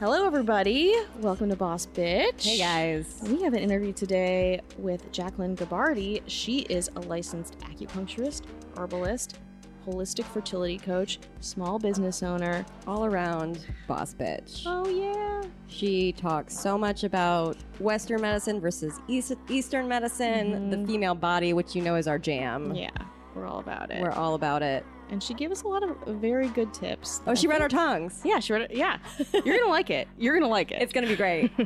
[0.00, 0.94] Hello, everybody.
[1.18, 2.44] Welcome to Boss Bitch.
[2.44, 3.18] Hey guys.
[3.24, 6.22] We have an interview today with Jacqueline Gabardi.
[6.28, 8.42] She is a licensed acupuncturist,
[8.76, 9.40] herbalist,
[9.84, 12.64] holistic fertility coach, small business owner.
[12.86, 14.62] All around boss bitch.
[14.66, 15.42] Oh, yeah.
[15.66, 20.86] She talks so much about Western medicine versus East- Eastern medicine, the mm-hmm.
[20.86, 22.72] female body, which you know is our jam.
[22.72, 22.90] Yeah,
[23.34, 24.00] we're all about it.
[24.00, 24.86] We're all about it.
[25.10, 27.22] And she gave us a lot of very good tips.
[27.26, 28.20] Oh, she read our tongues.
[28.24, 28.70] Yeah, she read it.
[28.72, 28.98] Yeah.
[29.32, 30.08] You're going to like it.
[30.18, 30.82] You're going to like it.
[30.82, 31.50] It's gonna be great.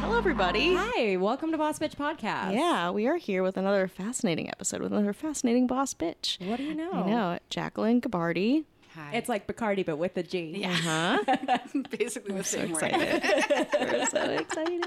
[0.00, 0.74] Hello, everybody.
[0.74, 2.54] Hi, welcome to Boss Bitch Podcast.
[2.54, 6.44] Yeah, we are here with another fascinating episode with another fascinating boss bitch.
[6.46, 6.92] What do you know?
[6.92, 8.64] I know, Jacqueline Gabardi.
[8.96, 9.12] Hi.
[9.14, 10.54] It's like Bacardi, but with a G.
[10.56, 11.18] yeah, Huh?
[11.98, 12.82] basically the same word.
[12.82, 14.84] We're so excited.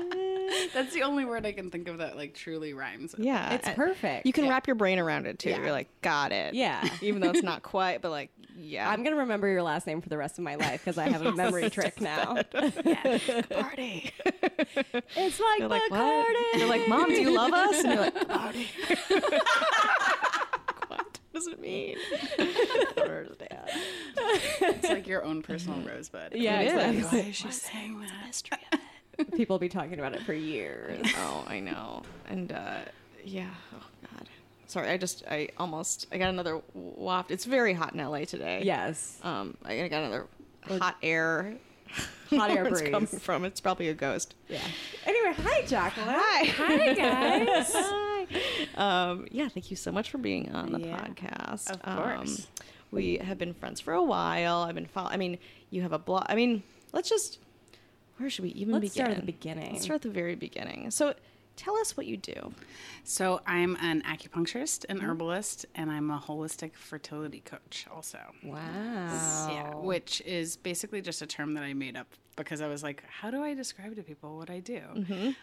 [0.74, 3.12] That's the only word I can think of that like truly rhymes.
[3.16, 3.24] with.
[3.26, 4.26] Yeah, It's perfect.
[4.26, 5.52] You can wrap your brain around it too.
[5.52, 5.60] Yeah.
[5.62, 6.54] You're like, got it.
[6.56, 6.88] Yeah.
[7.02, 8.90] even though it's not quite, but like, yeah.
[8.90, 11.26] I'm gonna remember your last name for the rest of my life because I have
[11.26, 12.34] a memory trick now.
[12.44, 14.12] party.
[15.16, 15.92] It's like You're like, Bacardi.
[15.92, 16.58] what?
[16.58, 17.84] You're like, mom, do you love us?
[17.84, 18.68] And you're like, party.
[21.32, 21.98] What does it mean?
[22.40, 23.70] I don't understand.
[24.62, 26.34] It's like your own personal rosebud.
[26.34, 26.74] Yeah, It is.
[26.74, 27.20] exactly.
[27.22, 28.26] Why is she saying that?
[28.26, 28.80] Mystery of
[29.20, 29.32] it.
[29.36, 31.06] People will be talking about it for years.
[31.18, 32.04] Oh, I know.
[32.30, 32.80] And uh,
[33.24, 33.84] yeah, oh
[34.16, 34.30] god.
[34.68, 37.30] Sorry, I just I almost I got another waft.
[37.32, 38.62] It's very hot in LA today.
[38.64, 39.20] Yes.
[39.24, 40.28] Um, I got another
[40.80, 41.56] hot air.
[42.32, 42.90] Hot air breeze.
[42.92, 43.44] coming from.
[43.46, 44.36] It's probably a ghost.
[44.48, 44.62] Yeah.
[45.06, 46.08] Anyway, hi, Jacqueline.
[46.12, 46.46] Hi.
[46.46, 47.72] Hi, guys.
[47.76, 48.28] Hi.
[49.10, 51.72] Um, yeah, thank you so much for being on the Yeah, podcast.
[51.72, 52.40] of course.
[52.42, 54.58] Um, we have been friends for a while.
[54.62, 55.10] I've been follow.
[55.10, 55.38] I mean,
[55.72, 56.26] you have a blog.
[56.30, 56.62] I mean,
[56.94, 57.40] let's just.
[58.18, 58.92] Where should we even Let's begin?
[58.94, 59.72] start at the beginning.
[59.74, 60.92] Let's start at the very beginning.
[60.92, 61.14] So,
[61.60, 62.54] tell us what you do.
[63.04, 68.20] So I'm an acupuncturist, an herbalist, and I'm a holistic fertility coach also.
[68.44, 69.48] Wow.
[69.52, 73.04] Yeah, which is basically just a term that I made up because I was like,
[73.10, 74.80] how do I describe to people what I do?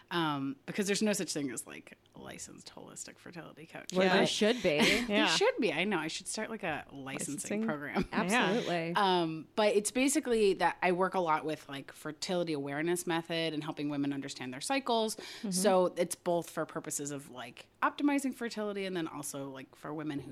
[0.09, 3.93] Um, because there's no such thing as like a licensed holistic fertility coach.
[3.93, 4.17] Where Yeah.
[4.17, 4.77] there should be.
[5.07, 5.25] Yeah.
[5.25, 5.71] There should be.
[5.71, 5.99] I know.
[5.99, 7.67] I should start like a licensing, Licensing?
[7.67, 8.05] program.
[8.11, 8.93] Absolutely.
[8.95, 13.63] Um, but it's basically that I work a lot with like fertility awareness method and
[13.63, 15.17] helping women understand their cycles.
[15.51, 20.19] So it's both for purposes of like optimizing fertility and then also like for women
[20.19, 20.31] who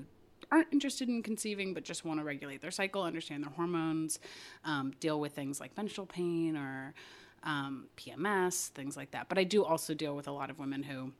[0.50, 4.18] aren't interested in conceiving but just want to regulate their cycle, understand their hormones,
[4.64, 6.94] um, deal with things like menstrual pain or
[7.42, 9.28] um, PMS, things like that.
[9.28, 11.12] But I do also deal with a lot of women who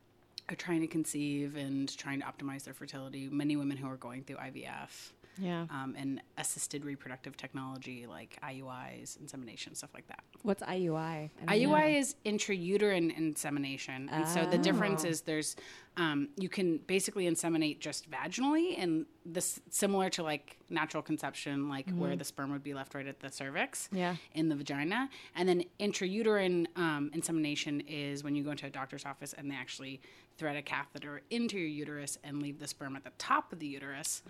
[0.49, 3.28] are trying to conceive and trying to optimize their fertility.
[3.31, 5.67] Many women who are going through IVF Yeah.
[5.71, 10.21] um, and assisted reproductive technology like IUIs, insemination, stuff like that.
[10.43, 11.31] What's IUI?
[11.47, 15.57] IUI is intrauterine insemination, and so the difference is there's
[15.99, 21.89] um, you can basically inseminate just vaginally, and this similar to like natural conception, like
[21.91, 24.17] where the sperm would be left right at the cervix, Yeah.
[24.35, 29.05] in the vagina, and then intrauterine um, insemination is when you go into a doctor's
[29.07, 30.01] office and they actually
[30.39, 33.67] thread a catheter into your uterus and leave the sperm at the top of the
[33.67, 34.23] uterus,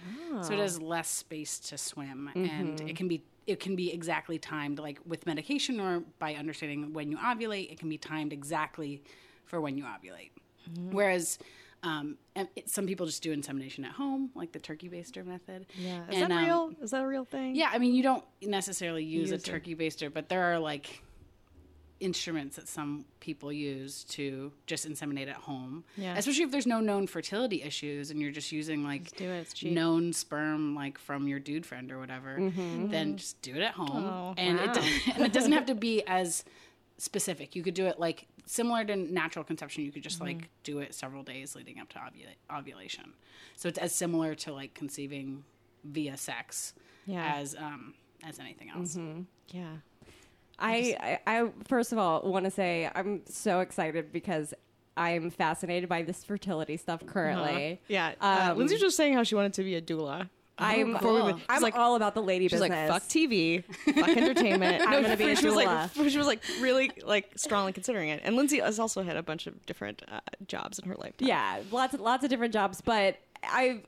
[0.42, 4.38] so it has less space to swim, and it can be it can be exactly
[4.38, 9.00] timed like with medication or by understanding when you ovulate it can be timed exactly
[9.44, 10.30] for when you ovulate
[10.90, 11.38] whereas
[11.84, 16.00] um, it- some people just do insemination at home like the turkey baster method yeah.
[16.10, 16.72] Is And, that um, real?
[16.82, 17.54] Is that a real thing?
[17.54, 19.44] yeah i mean you don't necessarily use, Use a it.
[19.44, 21.02] turkey baster but there are like
[22.00, 26.14] instruments that some people use to just inseminate at home Yeah.
[26.16, 30.74] especially if there's no known fertility issues and you're just using like it, known sperm
[30.74, 34.58] like from your dude friend or whatever then just do it at home Oh, and,
[34.58, 34.64] wow.
[34.74, 34.78] it,
[35.16, 36.44] and it doesn't have to be as
[36.98, 40.38] specific you could do it like similar to natural conception you could just Mm-hmm.
[40.38, 43.12] like do it several days leading up to ovula- ovulation
[43.56, 45.44] so it's as similar to like conceiving
[45.84, 46.74] via sex
[47.06, 47.36] Yeah.
[47.36, 48.98] as um as anything else
[49.50, 49.76] Yeah.
[50.58, 54.54] I, I, I first of all want to say I'm so excited because
[54.96, 57.72] I'm fascinated by this fertility stuff currently.
[57.72, 57.76] Uh-huh.
[57.88, 58.12] Yeah.
[58.20, 60.28] Uh, Um, Lindsay was just saying how she wanted to be a doula.
[60.58, 62.88] I'm, Before we I'm like- all about the lady She's business.
[62.88, 63.62] like, fuck TV,
[63.94, 64.82] fuck entertainment.
[64.88, 66.10] I'm gonna be a she was like, doula.
[66.10, 68.22] she was like really like strongly considering it.
[68.24, 71.28] And Lindsay has also had a bunch of different uh, jobs in her lifetime.
[71.28, 73.84] Yeah, lots of lots of different jobs, but I've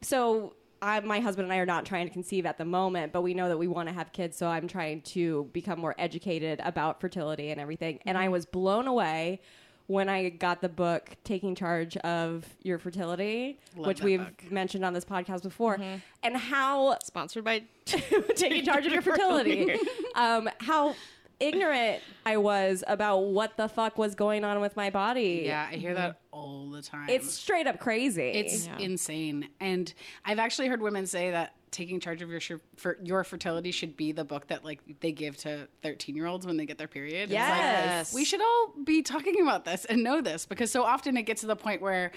[0.00, 0.54] so
[0.84, 3.32] I, my husband and I are not trying to conceive at the moment, but we
[3.32, 7.00] know that we want to have kids, so I'm trying to become more educated about
[7.00, 8.00] fertility and everything.
[8.04, 9.40] And I was blown away
[9.86, 14.50] when I got the book Taking Charge of Your Fertility, Love which we've book.
[14.50, 15.78] mentioned on this podcast before,
[16.22, 19.76] and how Sponsored by taking charge of your fertility.
[20.14, 20.94] um, how
[21.40, 25.42] ignorant I was about what the fuck was going on with my body.
[25.46, 26.38] Yeah, I hear that mm-hmm.
[26.38, 27.08] all the time.
[27.08, 28.22] It's straight up crazy.
[28.22, 28.78] It's Yeah.
[28.78, 29.48] insane.
[29.60, 29.92] And
[30.24, 33.96] I've actually heard women say that taking charge of your sh- for your fertility should
[33.96, 36.88] be the book that like they give to 13 year olds when they get their
[36.88, 37.24] period.
[37.30, 38.14] It's like, Yes.
[38.14, 41.40] we should all be talking about this and know this because so often it gets
[41.40, 42.12] to the point where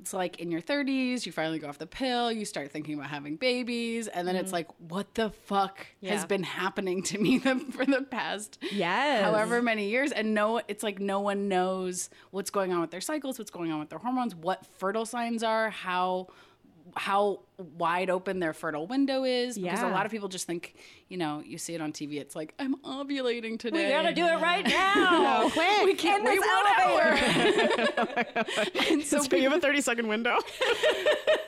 [0.00, 3.10] it's like in your 30s, you finally go off the pill, you start thinking about
[3.10, 4.54] having babies, and then it's mm-hmm.
[4.54, 9.22] like, what the fuck has been happening to me the, for the past Yes.
[9.22, 10.10] however many years?
[10.12, 13.70] And no, it's like no one knows what's going on with their cycles, what's going
[13.70, 16.28] on with their hormones, what fertile signs are, how
[16.96, 17.40] how
[17.76, 20.74] wide open their fertile window is because a lot of people just think
[21.08, 23.84] you know you see it on tv it's like i'm ovulating today.
[23.86, 25.48] we gotta do it right now.
[25.52, 25.84] quick.
[25.84, 27.94] we can't In wait this one elevator.
[27.98, 28.44] hour
[28.90, 30.36] and so So you have a 30 second window.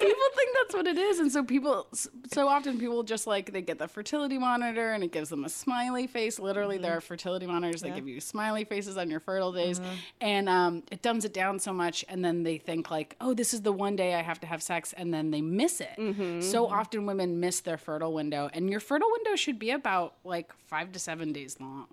[0.00, 1.86] people think that's what it is and so people
[2.32, 5.48] so often people just like they get the fertility monitor and it gives them a
[5.48, 9.52] smiley face literally there are fertility monitors that give you smiley faces on your fertile
[9.52, 9.80] days
[10.20, 13.54] and um, it dumbs it down so much and then they think like oh this
[13.54, 15.96] is the one day i have to have sex and then they miss it
[16.42, 20.52] so often women miss their fertile window and your fertile window should be about like
[20.66, 21.86] five to seven days long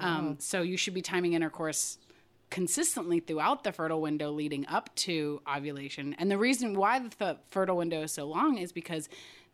[0.00, 1.98] um, so you should be timing intercourse
[2.50, 6.14] consistently throughout the fertile window leading up to ovulation.
[6.18, 9.08] And the reason why the fertile window is so long is because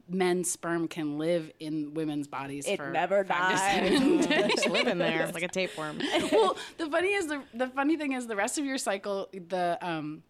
[0.09, 3.93] men's sperm can live in women's bodies It for never five to dies.
[3.93, 4.51] seven days.
[4.57, 5.23] Just live in there.
[5.23, 5.99] It's like a tapeworm.
[6.33, 9.79] well, the funny is the the funny thing is the rest of your cycle the
[9.81, 10.23] um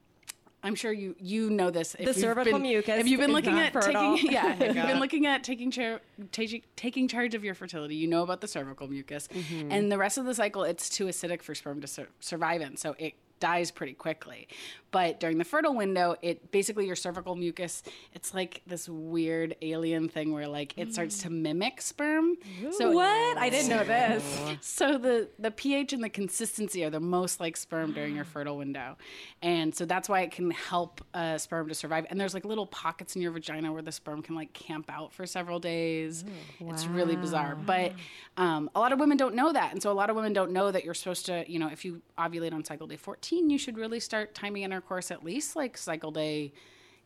[0.62, 1.94] I'm sure you you know this.
[1.94, 4.16] If The you've cervical been, mucus If you've been is looking at fertile.
[4.16, 6.00] taking, yeah, if you've been looking at taking char-
[6.32, 9.70] taking taking charge of your fertility, you know about the cervical mucus, Mm-hmm.
[9.70, 12.76] and the rest of the cycle, it's too acidic for sperm to sur- survive in,
[12.76, 14.49] so it dies pretty quickly.
[14.90, 17.82] But during the fertile window, it basically your cervical mucus,
[18.14, 22.37] it's like this weird alien thing where like it starts to mimic sperm.
[22.73, 23.37] So what?
[23.38, 24.25] I didn't know this.
[24.61, 28.56] so the the pH and the consistency are the most like sperm during your fertile
[28.56, 28.96] window,
[29.43, 32.06] and so that's why it can help uh, sperm to survive.
[32.08, 35.12] And there's like little pockets in your vagina where the sperm can like camp out
[35.12, 36.25] for several days.
[36.61, 37.93] It's really bizarre, but
[38.37, 40.52] um, a lot of women don't know that, and so a lot of women don't
[40.52, 43.58] know that you're supposed to, you know, if you ovulate on cycle day 14, you
[43.58, 46.52] should really start timing intercourse at least like cycle day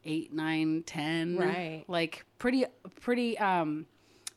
[0.05, 1.85] eight, nine, ten, Right.
[1.89, 2.65] Like pretty,
[3.01, 3.39] pretty.
[3.39, 3.87] um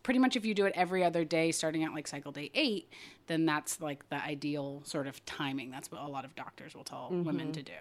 [0.04, 2.88] pretty much if you do it every other day starting at like cycle day eight
[3.26, 6.84] then that's like the ideal sort of timing that's what a lot of doctors will
[6.84, 7.72] tell women to do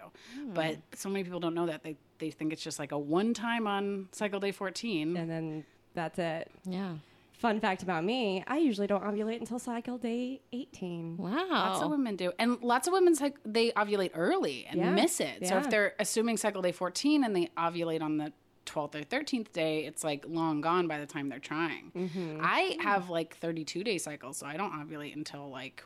[0.55, 3.35] but so many people don't know that they, they think it's just like a one
[3.35, 6.49] time on cycle day 14 And then that's it.
[6.67, 6.95] Yeah.
[7.37, 11.17] Fun fact about me, I usually don't ovulate until cycle day 18.
[11.17, 11.45] Wow.
[11.49, 14.91] Lots of women do, and lots of women cyc- they ovulate early and Yeah.
[14.91, 15.45] miss it.
[15.47, 18.31] So if they're assuming cycle day fourteen and they ovulate on the
[18.63, 21.91] twelfth or thirteenth day, it's like long gone by the time they're trying.
[21.95, 22.39] Mm-hmm.
[22.41, 25.83] I have like thirty-two day cycles, so I don't ovulate until like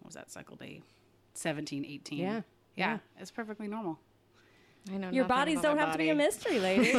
[0.00, 0.82] what was that cycle day
[1.34, 2.18] 17, 18.
[2.18, 2.40] Yeah.
[2.76, 3.98] yeah, it's perfectly normal.
[4.90, 6.92] I know Your bodies don't my have to be a mystery, lady.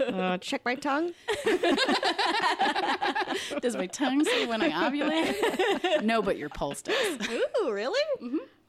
[0.00, 1.12] Uh, check my tongue.
[3.60, 6.02] Does my tongue say when I ovulate?
[6.04, 7.28] no, but your pulse does.
[7.28, 8.00] Ooh, really?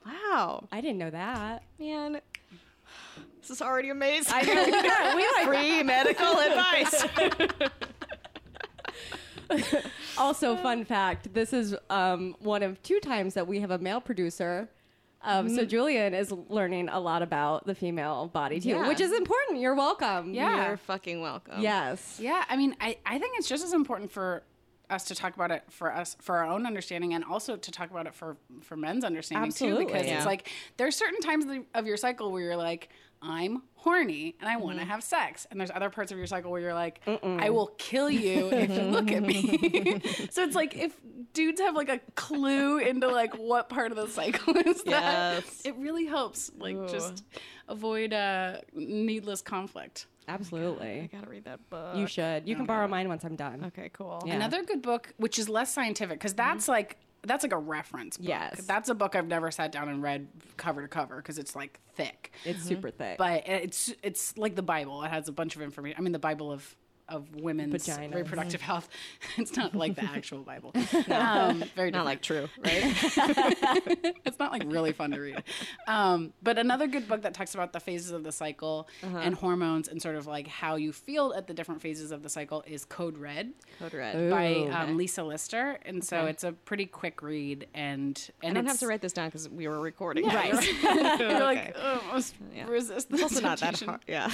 [0.06, 0.68] Wow.
[0.72, 1.62] I didn't know that.
[1.80, 2.20] Man,
[3.42, 4.34] this is already amazing.
[4.36, 4.66] I know.
[4.66, 7.06] Yeah, we like Free medical advice.
[10.18, 14.02] Also, fun fact: this is um, one of two times that we have a male
[14.02, 14.70] producer.
[15.26, 15.56] Um, Mm-hmm.
[15.56, 18.88] So Julian is learning a lot about the female body too, Yeah.
[18.88, 19.60] which is important.
[19.60, 20.34] You're welcome.
[20.34, 20.68] Yeah.
[20.68, 21.62] You're fucking welcome.
[21.62, 22.20] Yes.
[22.22, 24.44] Yeah, I mean, I, I think it's just as important for
[24.88, 27.90] us to talk about it for us for our own understanding and also to talk
[27.90, 29.86] about it for for men's understanding Absolutely.
[29.86, 30.18] too because Yeah.
[30.18, 32.90] it's like there's certain times of the- of your cycle where you're like
[33.22, 34.92] I'm horny and I want to Mm-hmm.
[34.92, 38.10] have sex and there's other parts of your cycle where you're like I will kill
[38.10, 40.00] you if you look at me.
[40.32, 40.96] so it's like if
[41.34, 45.62] dudes have like a clue into like what part of the cycle is that Yes.
[45.66, 46.88] it really helps like Ooh.
[46.88, 47.24] just
[47.68, 50.08] avoid uh needless conflict.
[50.28, 51.02] Absolutely.
[51.02, 51.96] I gotta read that book.
[51.96, 52.48] You should.
[52.48, 53.66] You can borrow mine once I'm done.
[53.68, 54.24] Okay, cool.
[54.26, 54.34] Yeah.
[54.34, 58.28] Another good book, which is less scientific, because that's like that's like a reference book.
[58.28, 58.62] Yes.
[58.66, 60.28] that's a book I've never sat down and read
[60.58, 62.32] cover to cover because it's like thick.
[62.44, 62.68] It's mm-hmm.
[62.68, 63.18] super thick.
[63.18, 65.04] But it's it's like the Bible.
[65.04, 65.98] It has a bunch of information.
[65.98, 66.76] I mean, the Bible of
[67.10, 68.14] of women's Vaginas.
[68.16, 68.90] reproductive health.
[69.38, 70.72] It's not like the actual Bible.
[71.12, 72.06] um, very Not different.
[72.06, 72.84] like true, right?
[74.26, 75.44] it's not like really fun to read.
[75.88, 79.18] Um, but another good book that talks about the phases of the cycle Uh-huh.
[79.20, 82.30] and hormones and sort of like how you feel at the different phases of the
[82.30, 84.16] cycle is Code Red Code red.
[84.16, 84.30] Ooh.
[84.32, 84.70] by Okay.
[84.72, 86.30] um, Lisa Lister, and so Okay.
[86.32, 87.68] it's a pretty quick read.
[87.74, 90.26] And I and don't have to write this down because we were recording.
[90.28, 90.54] Right.
[90.84, 92.68] You're You're like oh, I must Yeah.
[92.68, 93.10] resist.
[93.10, 94.02] This also not that hard.
[94.08, 94.30] Yeah.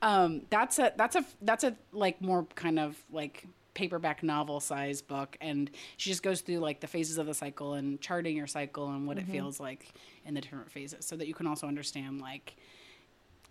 [0.00, 5.00] Um, that's a that's a that's a like more kind of like paperback novel size
[5.00, 8.46] book and she just goes through like the phases of the cycle and charting your
[8.46, 9.88] cycle and what it feels like
[10.26, 12.54] in the different phases so that you can also understand like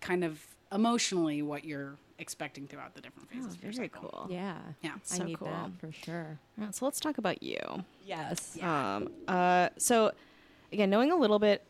[0.00, 4.08] kind of emotionally what you're expecting throughout the different phases of your Very cycle.
[4.10, 4.26] cool.
[4.30, 4.56] Yeah.
[4.80, 4.92] Yeah.
[4.94, 5.48] I So need cool.
[5.48, 6.38] that for sure.
[6.56, 7.58] Yeah, so let's talk about you.
[8.06, 8.56] Yes.
[8.62, 10.12] Um, uh, so
[10.72, 11.64] again, knowing a little bit,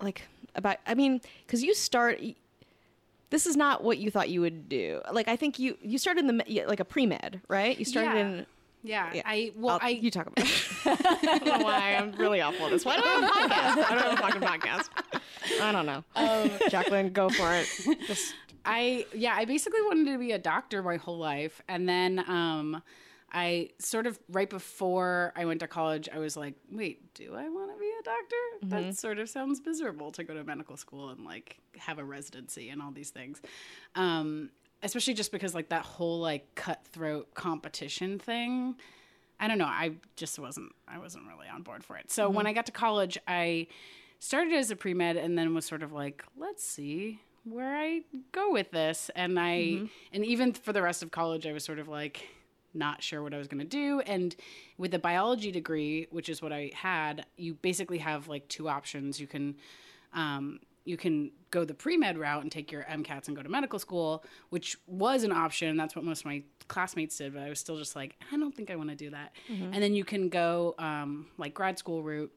[0.00, 0.22] like
[0.54, 2.18] about, I mean, because you start.
[3.30, 5.00] This is not what you thought you would do.
[5.12, 7.78] Like I think you you started in the like a pre med, right?
[7.78, 8.20] You started Yeah.
[8.26, 8.46] in.
[8.82, 9.22] Yeah, Yeah.
[9.26, 10.38] I well, I'll- I you talk about.
[10.46, 10.68] It.
[10.86, 12.84] I don't know why I'm really awful at this.
[12.84, 13.84] Why do I have a podcast?
[13.90, 14.88] I don't have a fucking podcast.
[15.62, 16.68] I don't know.
[16.70, 17.66] Jacqueline, go for it.
[18.06, 18.34] Just
[18.64, 22.82] I yeah, I basically wanted to be a doctor my whole life, and then um,
[23.32, 27.48] I sort of right before I went to college, I was like, wait, do I
[27.48, 28.36] want to be a doctor?
[28.64, 28.68] Mm-hmm.
[28.88, 32.70] That sort of sounds miserable to go to medical school and like have a residency
[32.70, 33.40] and all these things.
[33.94, 34.50] Um,
[34.82, 38.76] especially just because like that whole like cutthroat competition thing.
[39.38, 39.64] I don't know.
[39.64, 40.72] I just wasn't.
[40.86, 42.10] I wasn't really on board for it.
[42.10, 42.48] So when mm-hmm.
[42.48, 43.68] I got to college, I
[44.18, 48.02] started as a pre med and then was sort of like, let's see where I
[48.32, 49.10] go with this.
[49.14, 49.86] And I mm-hmm.
[50.12, 52.26] and even for the rest of college, I was sort of like
[52.74, 54.00] not sure what I was going to do.
[54.00, 54.34] And
[54.78, 59.20] with a biology degree, which is what I had, you basically have like two options.
[59.20, 59.56] You can
[60.12, 63.48] um, you can go the pre med route and take your MCATs and go to
[63.48, 65.76] medical school, which was an option.
[65.76, 68.54] That's what most of my classmates did, but I was still just like, I don't
[68.54, 69.32] think I want to do that.
[69.48, 72.32] And then you can go um, like grad school route,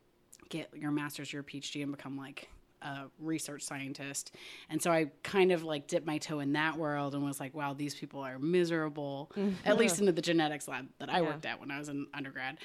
[0.50, 2.50] get your master's, your PhD, and become like
[2.84, 4.36] a research scientist.
[4.70, 7.54] And so I kind of like dipped my toe in that world and was like,
[7.54, 9.54] wow, these people are miserable, mm-hmm.
[9.66, 12.58] at least into the genetics lab that I worked at when I was in undergrad.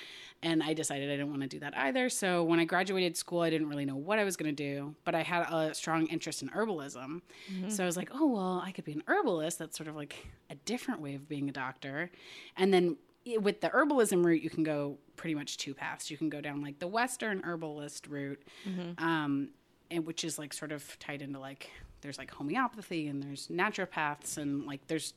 [0.42, 2.08] And I decided I didn't want to do that either.
[2.08, 4.94] So when I graduated school, I didn't really know what I was going to do,
[5.04, 7.22] but I had a strong interest in herbalism.
[7.52, 7.68] Mm-hmm.
[7.70, 9.58] So I was like, oh, well, I could be an herbalist.
[9.58, 12.10] That's sort of like a different way of being a doctor.
[12.56, 12.96] And then
[13.36, 16.10] with the herbalism route, you can go pretty much two paths.
[16.10, 19.04] You can go down like the Western herbalist route, mm-hmm.
[19.04, 19.50] um,
[19.90, 24.38] and which is like sort of tied into like there's like homeopathy and there's naturopaths
[24.38, 25.14] and like there's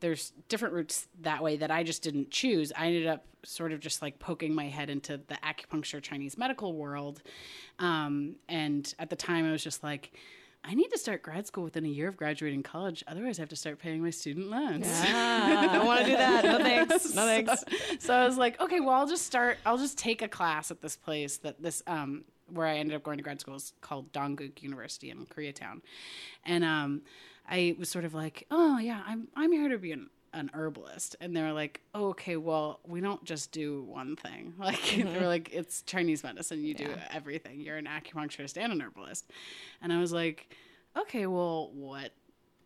[0.00, 2.72] there's different routes that way that I just didn't choose.
[2.76, 6.74] I ended up sort of just like poking my head into the acupuncture Chinese medical
[6.74, 7.22] world,
[7.78, 10.12] um, and at the time I was just like.
[10.68, 13.04] I need to start grad school within a year of graduating college.
[13.06, 14.88] Otherwise, I have to start paying my student loans.
[14.90, 16.44] I don't want to do that.
[16.44, 17.14] No thanks.
[17.14, 17.64] No thanks.
[18.00, 19.58] so I was like, okay, well, I'll just start.
[19.64, 23.02] I'll just take a class at this place that this um where I ended up
[23.02, 25.82] going to grad school is called Dongguk University in Koreatown,
[26.44, 27.02] and um
[27.48, 31.16] I was sort of like, oh yeah, I'm I'm here to be an an herbalist.
[31.20, 34.54] And they were like oh, okay well we don't just do one thing.
[34.58, 35.24] Like they were mm-hmm.
[35.24, 36.62] like it's chinese medicine.
[36.62, 37.60] You do everything.
[37.60, 39.30] You're an acupuncturist and an herbalist.
[39.82, 40.54] And i was like
[40.98, 42.12] okay well what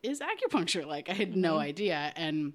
[0.02, 0.84] is acupuncture?
[0.90, 1.60] Like i had no mm-hmm.
[1.60, 2.12] idea.
[2.16, 2.54] And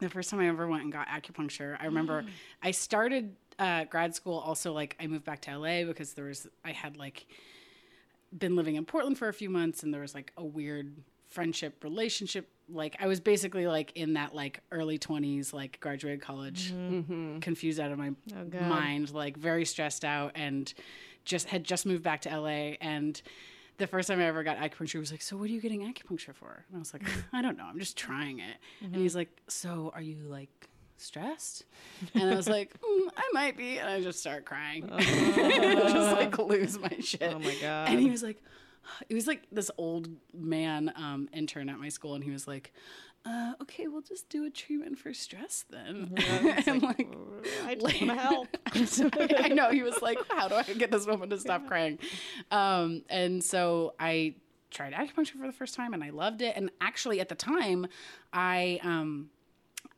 [0.00, 2.28] the first time I ever went and got acupuncture, I remember mm.
[2.62, 4.38] I started uh, grad school.
[4.38, 7.26] Also, like I moved back to LA because there was I had like
[8.36, 10.96] been living in Portland for a few months, and there was like a weird
[11.28, 12.48] friendship relationship.
[12.68, 16.72] Like I was basically like in that like early twenties, like graduated college,
[17.40, 18.62] confused out of my God.
[18.62, 20.72] mind, like very stressed out, and
[21.24, 23.20] just had just moved back to LA and
[23.78, 26.34] the first time I ever got acupuncture, was like, "So what are you getting acupuncture
[26.34, 27.64] for?" And I was like, "I don't know.
[27.64, 31.64] I'm just trying it." And he's like, "So are you like stressed?"
[32.14, 36.38] And I was like, mm, "I might be." And I just start crying, just like
[36.38, 37.22] lose my shit.
[37.22, 37.88] Oh my God.
[37.88, 38.42] And he was like,
[39.08, 42.72] "It was like this old man um, intern at my school, and he was like."
[43.28, 46.14] Uh, okay, we'll just do a treatment for stress then.
[46.68, 47.08] and like,
[47.64, 48.56] I just want to help.
[48.72, 51.98] I know he was like, "How do I get this woman to stop crying?"
[52.52, 54.36] Um, and so I
[54.70, 56.54] tried acupuncture for the first time, and I loved it.
[56.56, 57.86] And actually, at the time,
[58.32, 59.30] I, um,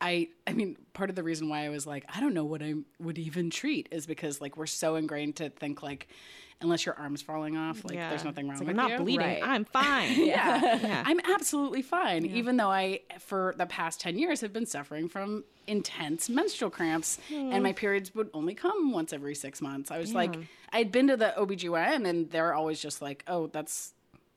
[0.01, 2.63] I, I mean, part of the reason why I was like, I don't know what
[2.63, 6.09] I would even treat is because like we're so ingrained to think like,
[6.61, 9.05] unless your arm's falling off, like there's nothing wrong It's like, with I'm not you.
[9.05, 9.27] bleeding.
[9.27, 9.43] Right.
[9.43, 10.27] I'm fine.
[10.27, 10.79] Yeah.
[10.83, 11.03] Yeah.
[11.07, 15.45] I'm absolutely fine, even though I, for the past 10 years, have been suffering from
[15.67, 17.77] intense menstrual cramps and my hmm.
[17.77, 19.91] periods would only come once every six months.
[19.91, 20.35] I was like,
[20.73, 23.93] I'd been to the OBGYN and they're always just like, oh, that's,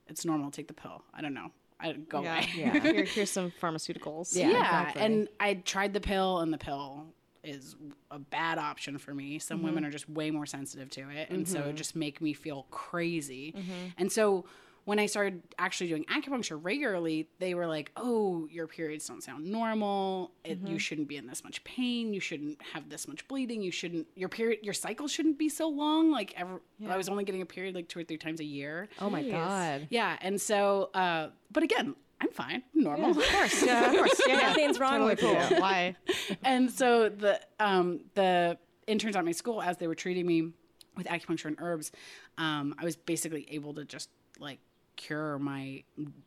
[0.07, 0.51] it's normal.
[0.51, 1.03] Take the pill.
[1.13, 1.51] I don't know.
[1.81, 2.37] I go Yeah.
[2.37, 2.49] away.
[2.55, 2.79] yeah.
[2.79, 4.35] Here, here's some pharmaceuticals.
[4.35, 4.49] Yeah.
[4.49, 5.01] Yeah, exactly.
[5.01, 7.05] and I tried the pill, and the pill
[7.43, 7.75] is
[8.11, 9.39] a bad option for me.
[9.39, 9.67] Some mm-hmm.
[9.67, 11.75] women are just way more sensitive to it, and so it mm-hmm.
[11.75, 13.53] just make me feel crazy.
[13.57, 13.87] Mm-hmm.
[13.97, 14.45] And so
[14.85, 19.45] when I started actually doing acupuncture regularly, they were like, "Oh, your periods don't sound
[19.45, 20.31] normal.
[20.43, 22.13] It, You shouldn't be in this much pain.
[22.13, 23.61] You shouldn't have this much bleeding.
[23.61, 26.11] You shouldn't your period your cycle shouldn't be so long.
[26.11, 28.89] Like ever, I was only getting a period like two or three times a year.
[28.99, 29.87] Oh my god.
[29.89, 33.11] Yeah, and so, uh, but again, I'm fine, normal.
[33.11, 33.63] Of course.
[33.63, 33.89] Yeah.
[33.89, 34.21] Of course.
[34.27, 34.35] Yeah.
[34.37, 35.57] Nothing's wrong Totally with cool.
[35.57, 35.61] you.
[35.61, 35.95] Why?
[36.43, 38.57] and so the um, the
[38.87, 40.51] interns at my school, as they were treating me
[40.97, 41.91] with acupuncture and herbs,
[42.37, 44.09] um, I was basically able to just
[44.39, 44.59] like
[45.05, 45.83] cure my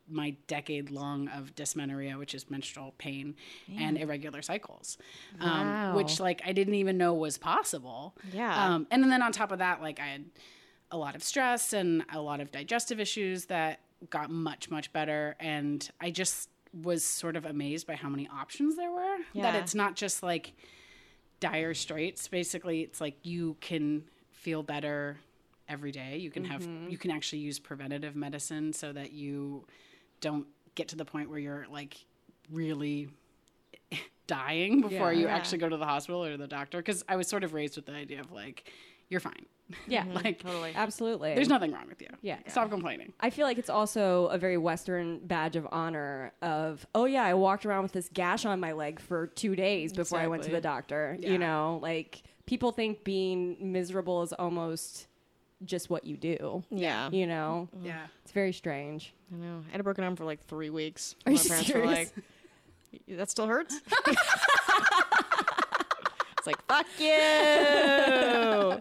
[0.09, 3.35] my decade long of dysmenorrhea, which is menstrual pain
[3.77, 4.97] and irregular cycles,
[5.41, 5.91] Wow.
[5.91, 8.15] um, which like I didn't even know was possible.
[8.33, 8.53] Yeah.
[8.75, 10.25] Um, and then on top of that, like I had
[10.91, 13.79] a lot of stress and a lot of digestive issues that
[14.09, 16.49] got much much better, and I just
[16.83, 19.17] was sort of amazed by how many options there were.
[19.35, 20.53] That it's not just like
[21.39, 22.27] dire straits.
[22.27, 25.17] Basically, it's like you can feel better
[25.67, 26.17] every day.
[26.17, 26.89] You can have Mm-hmm.
[26.89, 29.65] you can actually use preventative medicine so that you
[30.21, 31.97] don't get to the point where you're like
[32.51, 33.09] really
[34.27, 35.19] dying before Yeah.
[35.19, 35.35] you Yeah.
[35.35, 37.85] actually go to the hospital or the doctor because I was sort of raised with
[37.85, 38.71] the idea of like
[39.09, 39.45] you're fine.
[39.87, 40.73] Yeah, like Totally.
[40.75, 41.33] absolutely.
[41.33, 42.09] there's nothing wrong with you.
[42.21, 42.37] Yeah.
[42.47, 43.13] Stop complaining.
[43.19, 47.33] I feel like it's also a very Western badge of honor of, oh yeah, I
[47.33, 50.51] walked around with this gash on my leg for two days before I went to
[50.51, 51.17] the doctor.
[51.19, 51.31] Yeah.
[51.31, 55.07] You know, like people think being miserable is almost
[55.65, 56.63] just what you do.
[56.69, 57.09] Yeah.
[57.11, 58.05] You know, Yeah.
[58.23, 59.13] it's very strange.
[59.33, 59.63] I know.
[59.67, 61.15] I had a broken arm for like three weeks.
[61.25, 62.13] Are My you parents were like,
[63.07, 63.75] "That still hurts."
[66.37, 68.77] it's like fuck you.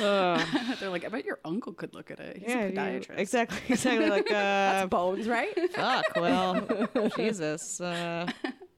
[0.00, 0.40] Ugh.
[0.80, 2.38] They're like, I bet your uncle could look at it.
[2.38, 3.18] He's yeah, a you- podiatrist.
[3.18, 4.08] exactly, exactly.
[4.08, 5.54] Like, uh, Bones, right?
[5.72, 6.04] fuck.
[6.16, 6.66] Well,
[7.16, 7.78] Jesus.
[7.80, 8.26] Uh,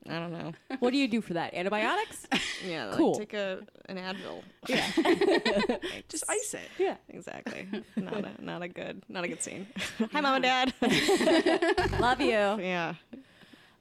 [0.08, 0.52] I don't know.
[0.80, 1.54] what do you do for that?
[1.54, 2.26] Antibiotics?
[2.66, 3.14] Yeah, like, Cool.
[3.16, 4.42] take a an Advil.
[4.68, 4.86] Yeah.
[6.08, 6.68] Just ice it.
[6.78, 6.96] yeah.
[7.10, 7.68] Exactly.
[7.96, 9.66] Not a not a good not a good scene.
[10.12, 10.72] Hi, mom and dad.
[12.00, 12.28] Love you.
[12.30, 12.94] yeah.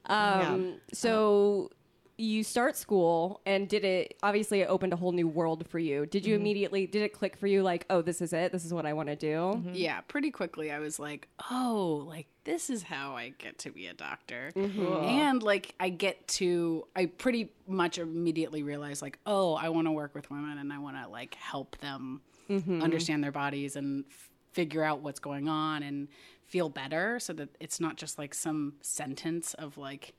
[0.08, 1.70] Um, So
[2.18, 6.06] you start school, and did it obviously it opened a whole new world for you?
[6.06, 7.64] Did you immediately did it click for you?
[7.64, 8.52] Like, oh, this is it.
[8.52, 9.64] This is what I want to do.
[9.72, 13.88] Yeah, pretty quickly I was like, oh, like this is how I get to be
[13.88, 14.52] a doctor.
[14.56, 15.06] Mm-hmm.
[15.06, 19.92] And like I get to I pretty much immediately realize like, oh, I want to
[19.92, 22.82] work with women and I want to like help them mm-hmm.
[22.82, 26.08] understand their bodies and f- figure out what's going on and
[26.46, 30.14] feel better so that it's not just like some sentence of like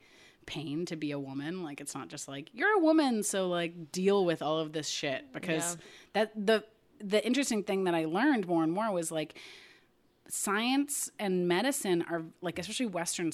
[0.47, 1.63] pain to be a woman.
[1.63, 4.89] Like it's not just like you're a woman so like deal with all of this
[4.89, 5.33] shit.
[5.33, 5.77] Because
[6.15, 6.65] that the
[7.01, 9.39] the interesting thing that I learned more and more was like
[10.29, 13.31] science and medicine are like especially western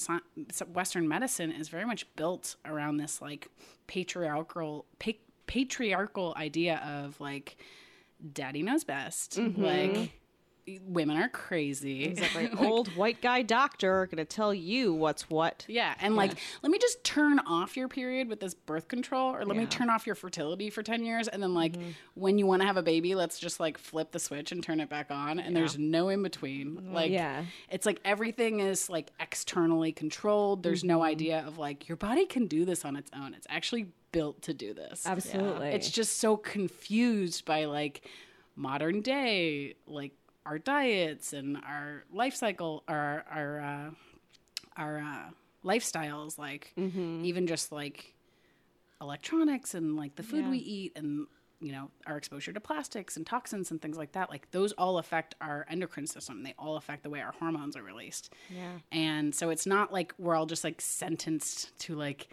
[0.73, 3.47] western medicine is very much built around this like
[3.87, 5.11] patriarchal pa-
[5.47, 7.57] patriarchal idea of like
[8.33, 9.37] daddy knows best.
[9.37, 9.63] Mm-hmm.
[9.63, 10.11] Like
[10.85, 12.05] women are crazy.
[12.05, 12.49] Exactly.
[12.59, 15.65] Old white guy doctor gonna tell you what's what.
[15.67, 19.45] yeah and like let me just turn off your period with this birth control or
[19.45, 21.89] let me turn off your fertility for 10 years and then like mm-hmm.
[22.15, 24.79] when you want to have a baby let's just like flip the switch and turn
[24.79, 26.77] it back on and there's no in between.
[26.77, 27.43] Mm, like Yeah.
[27.69, 30.63] it's like everything is like externally controlled.
[30.63, 31.07] There's no mm-hmm.
[31.07, 33.33] idea of like your body can do this on its own.
[33.33, 35.05] It's actually built to do this.
[35.05, 35.69] Absolutely.
[35.69, 38.07] it's just so confused by like
[38.55, 40.11] modern day like
[40.45, 43.89] our diets and our life cycle our our uh
[44.77, 45.29] our uh
[45.63, 46.73] lifestyles like
[47.23, 48.13] even just like
[48.99, 51.27] electronics and like the food we eat and
[51.59, 54.97] you know our exposure to plastics and toxins and things like that like those all
[54.97, 56.41] affect our endocrine system.
[56.43, 58.33] They all affect the way our hormones are released.
[58.49, 58.79] Yeah.
[58.91, 62.29] and so it's not like we're all just like sentenced to like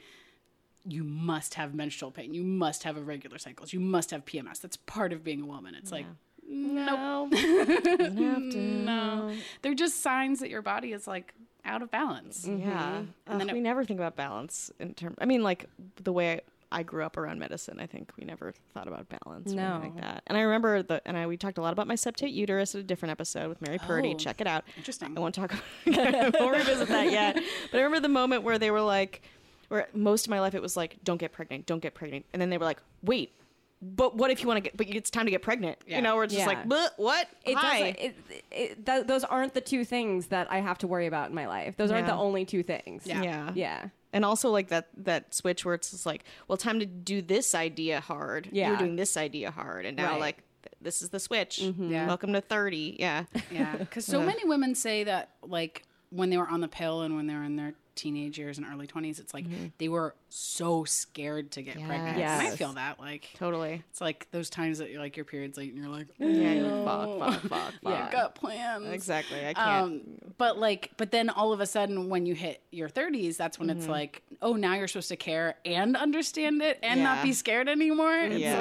[0.87, 4.77] you must have menstrual pain you must have irregular cycles you must have pms that's
[4.79, 5.75] part of being a woman.
[5.75, 6.07] It's like
[6.49, 7.29] No.
[7.33, 8.59] Doesn't have to.
[8.59, 11.35] no they're just signs that your body is like
[11.65, 12.55] out of balance Yeah.
[12.57, 13.05] Mm-hmm.
[13.27, 15.67] And then it- we never think about balance in terms, I mean, like
[16.03, 19.57] the way I grew up around medicine, I think we never thought about balance or
[19.57, 19.75] No.
[19.77, 20.23] anything like that.
[20.27, 22.81] And I remember the and I we talked a lot about my septate uterus at
[22.81, 24.13] a different episode with Mary Purdy.
[24.15, 24.19] Oh.
[24.19, 24.65] Check it out.
[24.77, 25.17] Interesting.
[25.17, 25.53] I won't talk.
[25.53, 25.63] about
[25.99, 27.39] I won't revisit that yet.
[27.71, 29.23] But I remember the moment where they were like,
[29.69, 32.41] where most of my life it was like, don't get pregnant, don't get pregnant, and
[32.41, 33.33] then they were like, wait.
[33.81, 34.77] But what if you want to get?
[34.77, 35.79] But it's time to get pregnant.
[35.87, 35.97] Yeah.
[35.97, 36.47] You know, we're just Yeah.
[36.47, 37.29] like, "But what?
[37.45, 37.99] it Hi." doesn't.
[38.01, 38.17] It,
[38.51, 41.47] it, th- those aren't the two things that I have to worry about in my
[41.47, 41.77] life.
[41.77, 42.15] Those aren't Yeah.
[42.15, 43.07] the only two things.
[43.07, 43.23] Yeah.
[43.23, 43.53] yeah.
[43.55, 43.89] Yeah.
[44.13, 47.55] And also like that that switch where it's just like, well, time to do this
[47.55, 48.49] idea hard.
[48.51, 48.69] Yeah.
[48.71, 50.11] You're doing this idea hard, and now Right.
[50.13, 50.21] Mm-hmm.
[50.23, 51.59] like th- this is the switch.
[51.61, 52.07] Yeah.
[52.09, 52.97] Welcome to thirty.
[52.99, 53.25] Yeah.
[53.53, 57.15] Yeah, because so many women say that like when they were on the pill and
[57.15, 59.45] when they were in their teenage years and early twenties, it's like
[59.79, 62.17] they were so scared to get pregnant.
[62.19, 62.55] And I Mm-hmm.
[62.57, 63.83] Feel that like Totally.
[63.91, 66.27] it's like those times that you're like your period's late and you're like, Yeah.
[66.55, 67.41] You're like, fuck.
[67.43, 67.51] Fuck.
[67.51, 67.75] Fuck.
[67.87, 68.87] I've got plans.
[68.89, 69.47] Exactly.
[69.47, 69.85] I can't.
[69.85, 70.01] Um,
[70.39, 73.69] but like, but then all of a sudden, when you hit your 30s, that's when
[73.69, 73.79] Mm-hmm.
[73.81, 77.69] it's like, oh, now you're supposed to care and understand it and not be scared
[77.69, 78.15] anymore.
[78.15, 78.59] It's Yeah.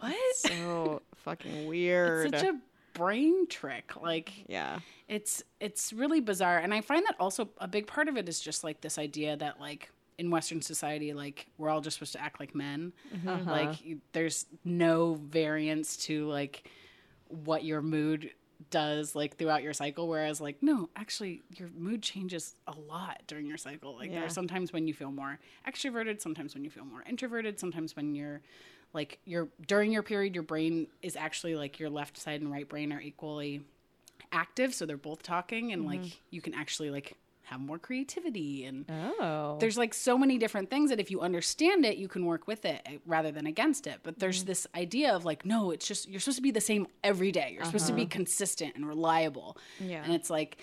[0.00, 0.36] like, what?
[0.36, 2.32] so fucking weird.
[2.32, 2.58] It's such a
[2.96, 3.92] brain trick.
[4.00, 4.80] Like, yeah.
[5.08, 8.40] it's it's really bizarre and i find that also a big part of it is
[8.40, 12.22] just like this idea that like in Western society, like we're all just supposed to
[12.22, 12.92] act like men.
[13.14, 13.38] Uh-huh.
[13.50, 13.74] Like
[14.12, 16.68] there's no variance to like
[17.28, 18.30] what your mood
[18.70, 23.46] does like throughout your cycle whereas like no actually your mood changes a lot during
[23.46, 24.24] your cycle like Yeah.
[24.24, 28.14] are sometimes when you feel more extroverted sometimes when you feel more introverted sometimes when
[28.14, 28.40] you're
[28.96, 32.68] like your during your period your brain is actually like your left side and right
[32.68, 33.62] brain are equally
[34.32, 36.18] active so they're both talking and like mm-hmm.
[36.30, 39.56] you can actually like have more creativity and Oh.
[39.60, 42.64] there's like so many different things that if you understand it you can work with
[42.64, 44.00] it eh, rather than against it.
[44.02, 44.48] But there's mm-hmm.
[44.48, 47.52] this idea of like no it's just you're supposed to be the same every day.
[47.54, 48.10] You're supposed to be uh-huh.
[48.10, 49.56] consistent and reliable.
[49.78, 50.02] Yeah.
[50.02, 50.58] and it's like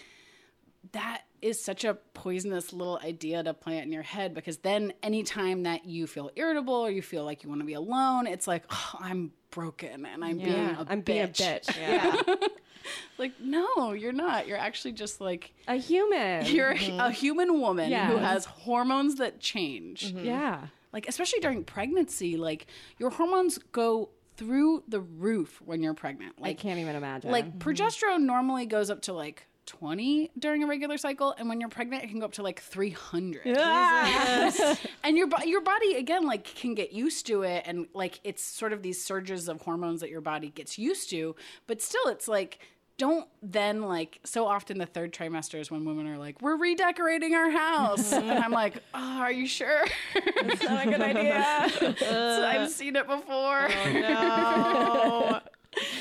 [0.91, 5.63] that is such a poisonous little idea to plant in your head because then anytime
[5.63, 8.63] that you feel irritable or you feel like you want to be alone it's like
[8.71, 10.81] oh, i'm broken and i'm being yeah.
[10.81, 11.05] a I'm bitch.
[11.05, 11.77] being a bitch.
[11.79, 12.47] Yeah.
[13.17, 16.45] like no you're not you're actually just like a human.
[16.47, 16.99] you're mm-hmm.
[16.99, 20.25] a human woman who has hormones that change mm-hmm.
[20.25, 20.67] yeah.
[20.91, 26.51] like especially during pregnancy like your hormones go through the roof when you're pregnant Like,
[26.51, 27.31] I can't even imagine.
[27.31, 27.69] like mm-hmm.
[27.69, 32.03] progesterone normally goes up to like 20 during a regular cycle and when you're pregnant
[32.03, 33.41] it can go up to like 300
[35.03, 38.73] and your your body again like can get used to it and like it's sort
[38.73, 41.35] of these surges of hormones that your body gets used to
[41.67, 42.59] but still it's like
[42.97, 47.33] don't then like so often the third trimester is when women are like we're redecorating
[47.33, 49.85] our house and i'm like oh are you sure
[50.45, 51.95] That's not a good idea.
[51.99, 55.39] So i've seen it before oh, No.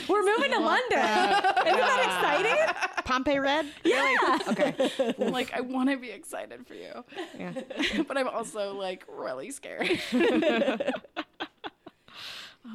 [0.08, 0.98] We're moving to London.
[0.98, 2.91] Isn't that exciting?
[3.04, 3.66] Pompeii Red?
[3.84, 4.38] Yeah.
[4.48, 5.14] Okay.
[5.18, 7.04] like i want to be excited for you
[7.38, 7.52] Yeah.
[8.08, 10.00] but i'm also like really scared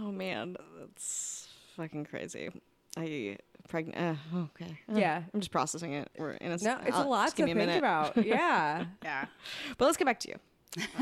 [0.01, 2.49] Oh man, that's fucking crazy.
[2.97, 3.37] I
[3.69, 3.97] pregnant.
[4.33, 4.77] Uh, okay.
[4.93, 5.23] Uh, Yeah.
[5.33, 6.09] I'm just processing it.
[6.17, 6.57] We're in a.
[6.61, 7.77] No, it's I'll- a lot to give me a think minute.
[7.77, 8.17] about.
[8.25, 8.85] Yeah.
[9.03, 9.25] yeah
[9.77, 10.35] But let's get back to you.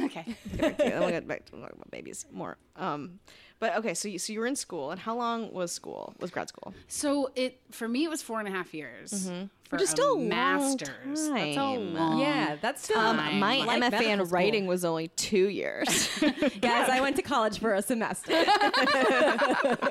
[0.05, 0.89] okay Get back to you.
[0.91, 2.57] Then we'll get back to talk about babies more.
[2.75, 3.19] Um,
[3.59, 6.13] but okay, so you, so you were in school, and how long was school?
[6.19, 6.73] Was grad school?
[6.87, 9.45] So it for me it was four and a half years, mm-hmm.
[9.65, 9.81] For Mm-hmm.
[9.81, 11.29] Which is still a long masters.
[11.29, 13.39] That's a long Yeah, that's still Um, Fine.
[13.39, 14.29] my like MFA in school.
[14.31, 16.07] writing was only two years.
[16.61, 18.31] Guys, I went to college for a semester.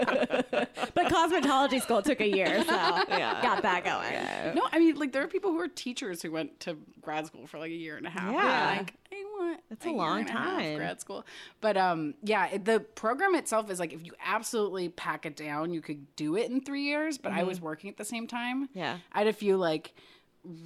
[0.04, 3.40] but cosmetology school took a year, so Yeah.
[3.42, 4.54] got that going.
[4.54, 7.46] No, I mean like there are people who are teachers who went to grad school
[7.46, 8.32] for like a year and a half.
[8.32, 8.76] Yeah.
[8.78, 10.76] Like I want That's a year long and half time.
[10.76, 11.24] grad school.
[11.60, 15.72] But um, yeah, it, the program itself is like if you absolutely pack it down,
[15.72, 17.18] you could do it in three years.
[17.18, 18.68] But I was working at the same time.
[18.68, 18.78] Mm-hmm.
[18.78, 18.98] Yeah.
[19.12, 19.94] I had a few like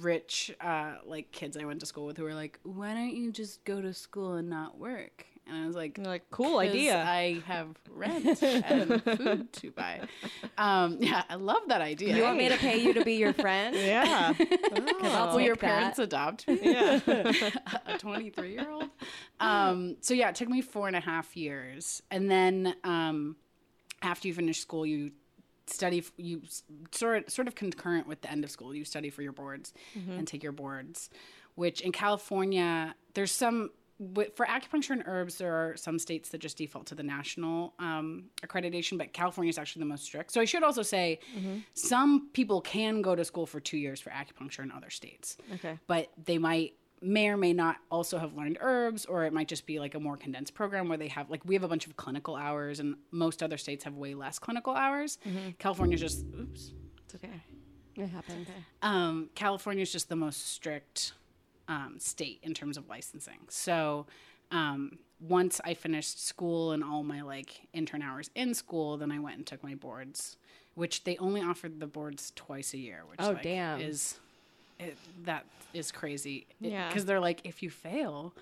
[0.01, 3.31] rich uh like kids I went to school with who were like, why don't you
[3.31, 5.25] just go to school and not work?
[5.47, 7.01] And I was like, You're like, cool idea.
[7.03, 10.01] I have rent and food to buy.
[10.59, 12.15] Um, yeah, I love that idea.
[12.15, 13.75] You want me to pay you to be your friend?
[13.75, 14.33] yeah.
[15.01, 15.59] I'll Will your that.
[15.69, 16.59] parents adopt me?
[16.61, 16.99] yeah.
[17.87, 18.89] a 23 year old.
[19.39, 23.35] Um, so yeah, it took me four and a half years, and then um,
[24.03, 25.11] after you finish school, you
[25.73, 26.03] study.
[26.17, 26.41] You
[26.91, 30.27] sort sort of concurrent with the end of school, you study for your boards and
[30.27, 31.09] take your boards.
[31.55, 33.71] Which in California, there's some.
[34.37, 38.29] For acupuncture and herbs, there are some states that just default to the national um,
[38.41, 40.31] accreditation, but California is actually the most strict.
[40.31, 41.19] So I should also say,
[41.73, 45.77] some people can go to school for two years for acupuncture in other states Okay.
[45.87, 49.65] but they might may or may not also have learned herbs or it might just
[49.65, 51.95] be like a more condensed program where they have like we have a bunch of
[51.95, 55.17] clinical hours and most other states have way less clinical hours
[55.59, 56.73] california's just oops
[57.05, 57.41] It's okay.
[57.95, 58.47] It happened.
[58.81, 61.13] um, california's just the most strict
[61.67, 64.05] um, state in terms of licensing so
[64.51, 69.19] um, once i finished school and all my like intern hours in school then i
[69.19, 70.37] went and took my boards
[70.75, 73.79] which they only offered the boards twice a year which Oh, like, damn.
[73.81, 74.19] is
[74.79, 76.87] it, that is crazy Yeah.
[76.87, 78.33] because they're like if you fail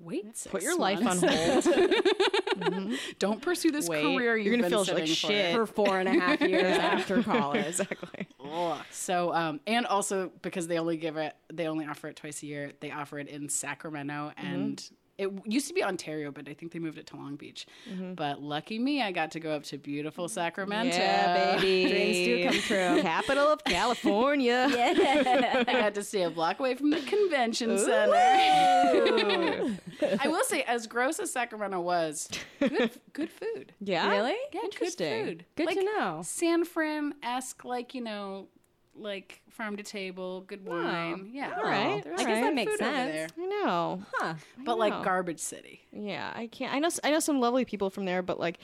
[0.00, 1.64] wait Put your life on hold.
[3.18, 4.02] don't pursue this Wait.
[4.02, 5.54] career You're gonna been feel like shit.
[5.56, 5.66] for.
[5.66, 7.66] For four and a half years after college.
[7.66, 8.26] exactly.
[8.44, 8.78] Ugh.
[8.90, 12.46] So, um, and also because they only give it, they only offer it twice a
[12.46, 12.72] year.
[12.80, 14.46] They offer it in Sacramento, Mm-hmm.
[14.54, 17.66] and it used to be Ontario, but I think they moved it to Long Beach.
[18.14, 20.96] But lucky me, I got to go up to beautiful Sacramento.
[20.96, 21.00] Mm-hmm.
[21.00, 21.88] Yeah, baby.
[21.90, 23.02] Dreams do come true.
[23.02, 24.68] Capital of California.
[24.72, 28.14] I got to stay a block away from the convention center.
[30.20, 32.28] I will say, as gross as Sacramento was,
[32.60, 33.72] good, good food.
[33.80, 34.08] Yeah.
[34.08, 34.36] Really?
[34.52, 35.24] Yeah, Interesting.
[35.24, 35.44] good food.
[35.56, 36.20] Good like, to know.
[36.24, 38.46] San Fran esque, like you know,
[38.94, 41.30] like farm to table, good oh, wine.
[41.32, 42.02] Yeah, all right.
[42.02, 43.12] There's I guess that makes food over sense.
[43.12, 43.44] there.
[43.44, 44.02] I know.
[44.14, 44.34] Huh.
[44.58, 44.76] But know.
[44.76, 45.82] like garbage city.
[45.92, 46.72] Yeah, I can't.
[46.72, 46.88] I know.
[47.02, 48.58] I know some lovely people from there, but like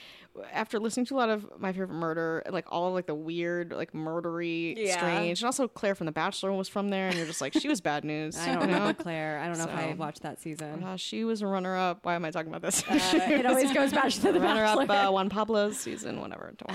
[0.53, 3.73] after listening to a lot of my favorite murder like all of like the weird,
[3.73, 4.97] like murdery, Yeah.
[4.97, 7.69] strange, and also Clare from The Bachelor was from there, and you're just like, she
[7.69, 8.37] was bad news.
[8.39, 8.93] I don't know?
[8.95, 9.39] Clare.
[9.39, 10.83] I don't know if I watched that season.
[10.83, 12.01] Uh, she was a runner up.
[12.05, 12.83] Why am I talking about this?
[12.89, 16.53] Uh, it always goes back to the runner up uh, Juan Pablo's season, whatever.
[16.59, 16.73] Don't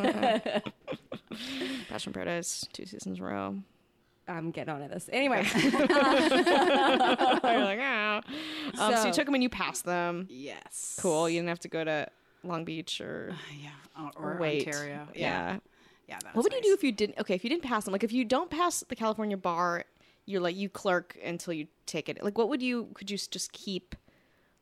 [0.00, 0.40] worry.
[1.88, 3.56] Bachelor in Paradise, two seasons in a row.
[4.28, 5.08] I'm getting on to this.
[5.12, 5.70] Anyway, You're
[7.64, 8.22] like, ah.
[8.78, 10.26] Um, so, you took them and you passed them.
[10.30, 10.96] Yes.
[11.00, 11.28] Cool.
[11.28, 12.08] You didn't have to go to
[12.44, 14.10] Long Beach or, uh, Yeah.
[14.16, 14.66] Or, or wait.
[14.66, 15.08] Ontario.
[15.14, 15.52] Yeah.
[15.52, 15.58] Yeah.
[16.08, 16.18] Yeah.
[16.32, 17.18] What would you do if you didn't?
[17.18, 19.84] Okay, if you didn't pass them, like if you don't pass the California bar,
[20.26, 22.22] you're like you clerk until you take it.
[22.22, 22.88] Like, what would you?
[22.94, 23.94] Could you just keep?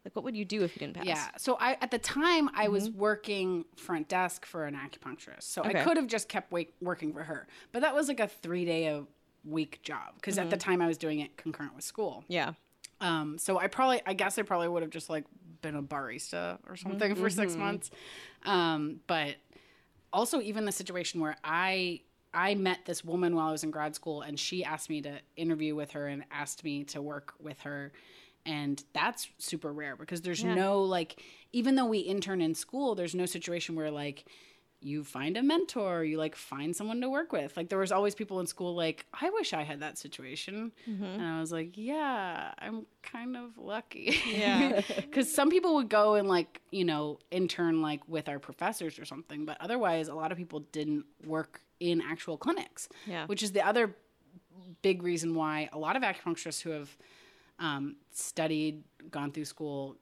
[0.05, 1.07] Like, what would you do if you didn't pass?
[1.07, 1.29] Yeah.
[1.37, 2.99] So I at the time I was mm-hmm.
[2.99, 5.43] working front desk for an acupuncturist.
[5.43, 5.81] So Okay.
[5.81, 7.47] I could have just kept wait, working for her.
[7.73, 9.05] But that was like a 3 day a
[9.45, 10.71] week job because at the mm-hmm.
[10.71, 12.25] time I was doing it concurrent with school.
[12.29, 12.53] Yeah.
[13.01, 15.25] Um so I probably I guess I probably would have just like
[15.61, 17.91] been a barista or something for 6 months.
[18.45, 19.37] Um but
[20.13, 22.01] also even the situation where I
[22.33, 25.19] I met this woman while I was in grad school and she asked me to
[25.37, 27.93] interview with her and asked me to work with her
[28.47, 30.55] and that's super rare because there's Yeah.
[30.55, 31.21] no like
[31.53, 34.25] even though we intern in school there's no situation where like
[34.83, 38.15] you find a mentor you like find someone to work with like there was always
[38.15, 42.53] people in school like i wish i had that situation and i was like yeah
[42.59, 44.81] i'm kind of lucky Yeah.
[44.97, 49.05] because some people would go and like you know intern like with our professors or
[49.05, 53.27] something but otherwise a lot of people didn't work in actual clinics Yeah.
[53.27, 53.95] which is the other
[54.83, 56.97] big reason why a lot of acupuncturists who have
[57.59, 59.97] um, studied gone through school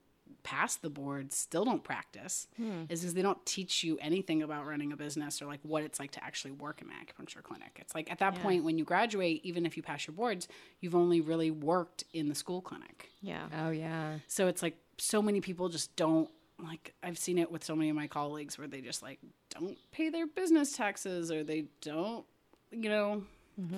[0.48, 2.84] passed the board still don't practice hmm.
[2.88, 6.00] is because they don't teach you anything about running a business or like what it's
[6.00, 8.84] like to actually work in an acupuncture clinic it's like at that point when you
[8.84, 10.48] graduate even if you pass your boards
[10.80, 13.42] you've only really worked in the school clinic Yeah.
[13.62, 14.20] oh yeah.
[14.26, 16.30] so it's like so many people just don't
[16.64, 19.18] like I've seen it with so many of my colleagues where they just like
[19.50, 22.24] don't pay their business taxes or they don't
[22.70, 23.22] you know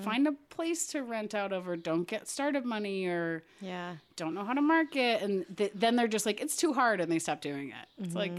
[0.02, 3.96] find a place to rent out of or don't get startup money or Yeah.
[4.16, 7.10] don't know how to market and th- then they're just like it's too hard and
[7.10, 8.04] they stop doing it.
[8.04, 8.32] It's like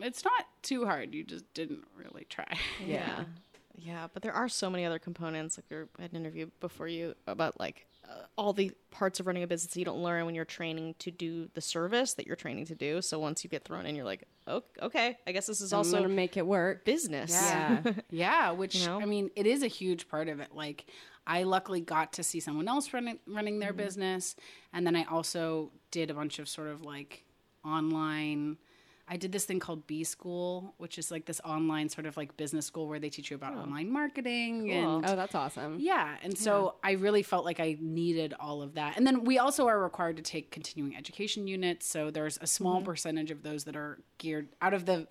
[0.00, 1.14] it's not too hard.
[1.14, 2.56] You just didn't really try.
[2.84, 3.24] Yeah.
[3.82, 5.56] Yeah, but there are so many other components.
[5.56, 9.42] Like I had an interview before you about like uh, all the parts of running
[9.42, 12.66] a business you don't learn when you're training to do the service that you're training
[12.66, 13.00] to do.
[13.00, 14.24] So once you get thrown in, you're like,
[14.82, 16.84] okay, I guess this is I'm also gonna make it work.
[16.84, 17.32] business.
[17.32, 17.82] Yeah.
[18.10, 19.00] Yeah, which You know?
[19.00, 20.48] I mean, it is a huge part of it.
[20.54, 20.86] Like,
[21.26, 23.78] I luckily got to see someone else running running their mm-hmm.
[23.78, 24.36] business,
[24.72, 27.24] and then I also did a bunch of sort of like
[27.64, 28.56] online.
[29.12, 32.36] I did this thing called B School, which is like this online sort of like
[32.36, 33.60] business school where they teach you about oh.
[33.62, 35.78] online marketing and oh, that's awesome.
[35.80, 38.96] yeah, and so I really felt like I needed all of that.
[38.96, 41.88] And then we also are required to take continuing education units.
[41.88, 42.84] So there's a small mm-hmm.
[42.84, 45.08] percentage of those that are geared out of the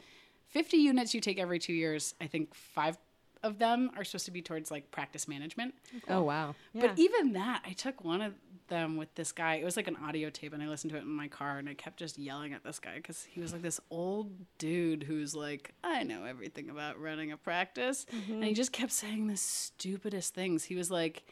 [0.47, 2.15] 50 units you take every two years.
[2.21, 2.97] I think five
[3.43, 5.73] of them are supposed to be towards like practice management.
[6.07, 6.55] Oh wow.
[6.73, 6.87] Yeah.
[6.87, 8.33] But even that, I took one of
[8.69, 9.55] them with this guy.
[9.55, 11.67] It was like an audio tape, and I listened to it in my car, and
[11.67, 15.35] I kept just yelling at this guy because he was like this old dude who's
[15.35, 18.53] like, I know everything about running a practice, and he mm-hmm.
[18.53, 20.63] just kept saying the stupidest things.
[20.63, 21.23] He was like,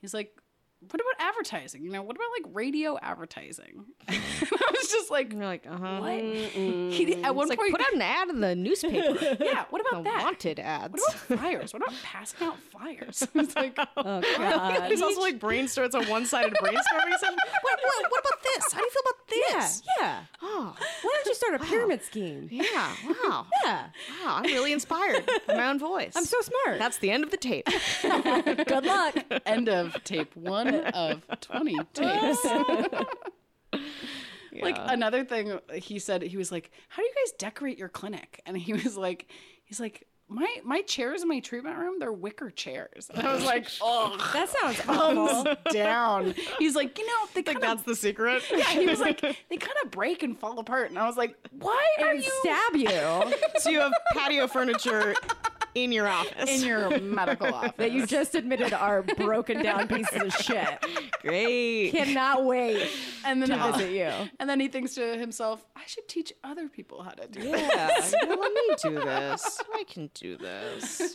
[0.00, 0.36] he's like.
[0.82, 1.84] What about advertising?
[1.84, 3.84] You know, what about like radio advertising?
[4.08, 5.98] I was just like, you're like, uh huh.
[6.00, 6.12] what?
[6.18, 8.96] He, at one It's like point, put out an ad in the newspaper.
[9.44, 9.64] yeah.
[9.68, 10.22] What the about that?
[10.22, 10.94] wanted ads.
[10.94, 11.72] What about flyers?
[11.74, 13.28] What about passing out flyers?
[13.34, 14.90] It's like, Oh god.
[14.90, 17.10] It's also like brain starts on one sided brainstorming.
[17.20, 18.72] What, what, what about this?
[18.72, 19.82] How do you feel about this?
[19.98, 20.06] yeah.
[20.06, 20.20] yeah.
[20.42, 22.48] Oh, Why don't you start a pyramid scheme?
[22.50, 22.94] yeah.
[23.06, 23.46] Wow.
[23.64, 23.86] Yeah.
[24.24, 24.36] Wow.
[24.36, 26.14] I'm really inspired by my own voice.
[26.16, 26.78] I'm so smart.
[26.78, 27.66] That's the end of the tape.
[28.02, 29.16] good luck.
[29.44, 32.46] end of tape one of 20 tapes.
[34.62, 38.42] Like another thing he said, he was like, How do you guys decorate your clinic?
[38.44, 39.30] And he was like,
[39.64, 43.10] He's like, my my chairs in my treatment room, they're wicker chairs.
[43.14, 46.34] And I was like, oh, That sounds thumbs down.
[46.58, 48.42] He's like, you know, they Like kind of that's the secret.
[48.50, 48.64] yeah.
[48.70, 51.86] He was like, they kind of break and fall apart, and I was like, why
[52.00, 55.14] are and you stab you so you have patio furniture
[55.74, 56.48] in your office.
[56.48, 57.72] in your medical office?
[57.76, 60.68] that you just admitted are broken down pieces of shit.
[61.22, 61.90] Great.
[61.92, 62.88] Cannot wait
[63.24, 64.28] and then to visit you.
[64.38, 68.14] and then he thinks to himself, I should teach other people how to do this.
[68.20, 69.60] Yeah, let me do this.
[69.74, 71.14] I can do this.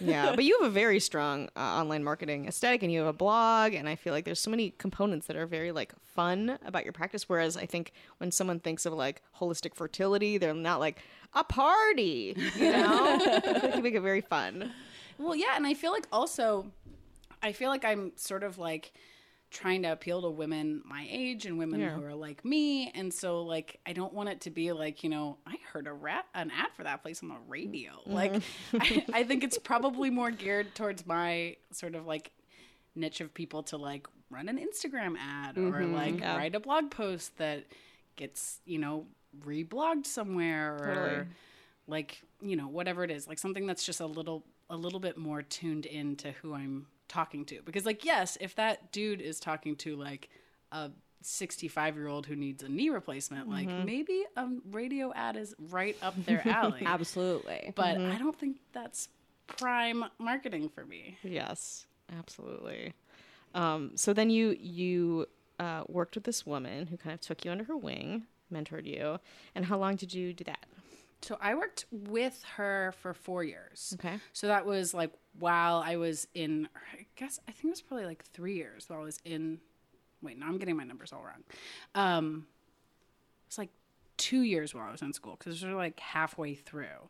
[0.00, 3.12] Yeah, but you have a very strong uh, online marketing aesthetic, and you have a
[3.14, 6.84] blog, and I feel like there's so many components that are very like fun about
[6.84, 7.28] your practice.
[7.28, 10.98] Whereas I think when someone thinks of like holistic fertility, they're not like
[11.34, 13.18] a party, you know.
[13.20, 14.72] I feel like you make it very fun.
[15.18, 16.66] Well, yeah, and I feel like also,
[17.42, 18.92] I feel like I'm sort of like
[19.50, 21.90] trying to appeal to women my age and women Yeah.
[21.90, 25.10] who are like me, and so like I don't want it to be like you
[25.10, 27.92] know I heard a rat an ad for that place on the radio.
[27.92, 28.12] Mm-hmm.
[28.12, 28.42] Like
[28.74, 32.30] I, I think it's probably more geared towards my sort of like
[32.94, 36.18] niche of people to like run an Instagram ad or like Mm-hmm.
[36.22, 36.36] Yeah.
[36.36, 37.64] write a blog post that
[38.16, 39.06] gets you know
[39.44, 41.26] reblogged somewhere or Totally.
[41.86, 45.16] like you know whatever it is like something that's just a little a little bit
[45.16, 49.76] more tuned into who i'm talking to because like yes if that dude is talking
[49.76, 50.28] to like
[50.72, 50.90] a
[51.22, 55.96] 65 year old who needs a knee replacement like maybe a radio ad is right
[56.02, 57.72] up their alley Absolutely.
[57.74, 59.08] but i don't think that's
[59.46, 62.92] prime marketing for me Yes, absolutely.
[63.54, 65.26] Um, so then you you
[65.58, 69.18] uh, worked with this woman who kind of took you under her wing, mentored you,
[69.54, 70.66] and how long did you do that?
[71.22, 74.18] so i worked with her for four years Okay.
[74.32, 78.06] So that was like while I was in, I guess, I think it was probably
[78.06, 79.58] like three years while I was in,
[80.22, 81.44] wait, no, I'm getting my numbers all wrong.
[81.94, 82.46] Um,
[83.46, 83.70] it's like
[84.16, 87.08] two years while I was in school because we were like halfway through.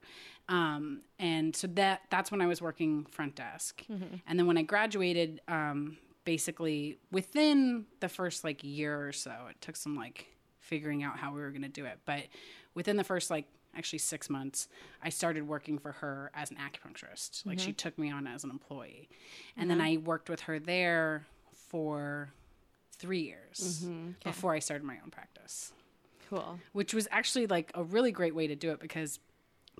[0.48, 3.84] Um, and so that, that's when I was working front desk.
[4.26, 9.60] And then when I graduated, um, basically within the first like year or so, it
[9.60, 10.26] took some like
[10.70, 11.98] figuring out how we were going to do it.
[12.06, 12.22] But
[12.74, 14.68] within the first like actually six months,
[15.02, 17.44] I started working for her as an acupuncturist.
[17.44, 17.76] Like she mm-hmm.
[17.76, 19.08] took me on as an employee.
[19.56, 20.00] And then mm-hmm.
[20.00, 22.30] I worked with her there for
[22.92, 24.10] three years mm-hmm.
[24.24, 25.72] before I started my own practice,
[26.28, 26.58] Cool.
[26.72, 29.18] which was actually like a really great way to do it because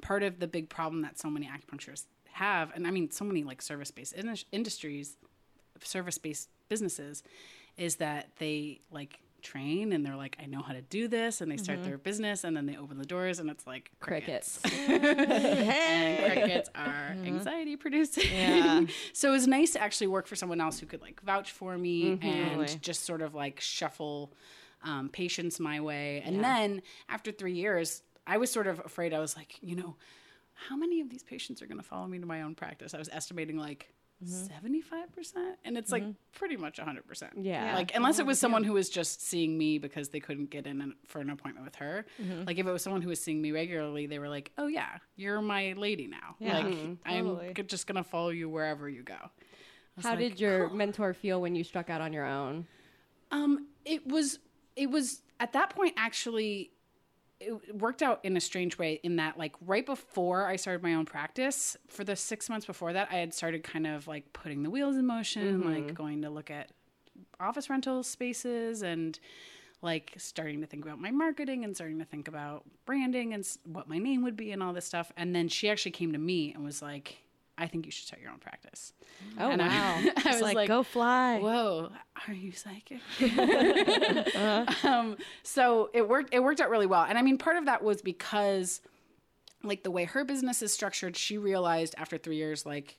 [0.03, 3.44] part of the big problem that so many acupuncturists have, and I mean, so many
[3.44, 4.14] like service based
[4.53, 5.16] industries,
[5.83, 7.22] service based businesses,
[7.76, 11.50] is that they like train and they're like, I know how to do this, and
[11.50, 11.88] they start mm-hmm.
[11.88, 14.61] their business, and then they open the doors, and it's like crickets.
[14.62, 14.88] Crickets.
[14.88, 17.26] and crickets are mm-hmm.
[17.26, 18.33] anxiety producing.
[18.33, 18.83] Yeah.
[19.12, 21.76] so it was nice to actually work for someone else who could like vouch for
[21.76, 22.26] me mm-hmm.
[22.26, 22.79] and Totally.
[22.81, 24.33] just sort of like shuffle
[24.83, 26.22] um, patients my way.
[26.24, 29.12] And then after three years, I was sort of afraid.
[29.12, 29.96] I was like, you know,
[30.68, 32.94] how many of these patients are going to follow me to my own practice?
[32.94, 33.92] I was estimating like.
[34.22, 34.66] Mm-hmm.
[34.66, 36.12] 75% and it's like mm-hmm.
[36.33, 37.74] pretty much 100% Yeah.
[37.74, 40.94] like unless it was someone who was just seeing me because they couldn't get in
[41.06, 42.04] for an appointment with her.
[42.20, 42.44] Mm-hmm.
[42.44, 44.98] Like if it was someone who was seeing me regularly they were like oh yeah
[45.16, 46.37] you're my lady now.
[46.38, 46.59] Yeah.
[46.59, 46.74] like
[47.06, 47.54] i'm Totally.
[47.66, 49.16] just gonna follow you wherever you go.
[50.02, 52.66] How like, did your mentor feel when you struck out on your own?
[53.33, 54.38] um it was
[54.76, 56.72] it was at that point actually
[57.40, 60.94] it worked out in a strange way in that like right before I started my
[60.94, 64.62] own practice for the 6 months before that I had started kind of like putting
[64.62, 65.87] the wheels in motion mm-hmm.
[65.87, 66.70] like going to look at
[67.40, 69.18] office rental spaces and
[69.83, 73.88] like starting to think about my marketing and starting to think about branding and what
[73.88, 75.11] my name would be and all this stuff.
[75.16, 77.18] And then she actually came to me and was like
[77.60, 78.92] I think you should start your own practice.
[79.38, 79.68] Oh And wow.
[79.70, 81.38] I, It's was like, like, go fly.
[81.38, 81.90] Whoa,
[82.26, 83.00] are you psychic?
[84.84, 86.32] um, so it worked.
[86.32, 88.80] It worked out really well, and I mean, part of that was because,
[89.62, 92.96] like, the way her business is structured, she realized after three years, like,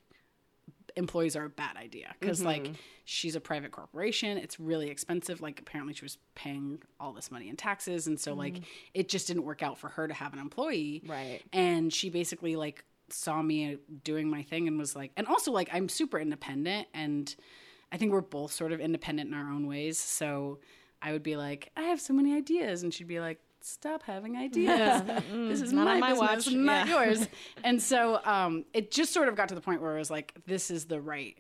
[0.95, 2.71] employees are a bad idea because, like,
[3.06, 4.38] she's a private corporation.
[4.38, 5.41] It's really expensive.
[5.41, 8.62] Like, apparently, she was paying all this money in taxes, and so like,
[8.93, 11.02] it just didn't work out for her to have an employee.
[11.08, 11.41] Right.
[11.52, 15.69] And she basically like saw me doing my thing and was like, and also like
[15.71, 17.34] I'm super independent and
[17.91, 20.00] I think we're both sort of independent in our own ways.
[20.00, 20.60] So
[21.02, 24.38] I would be like, I have so many ideas, and she'd be like, Stop having
[24.38, 25.04] ideas.
[25.32, 26.54] this is not my my business, watch.
[26.56, 27.06] not Yeah.
[27.06, 27.28] yours.
[27.63, 30.34] and so um, it just sort of got to the point where I was like,
[30.47, 31.38] this is the right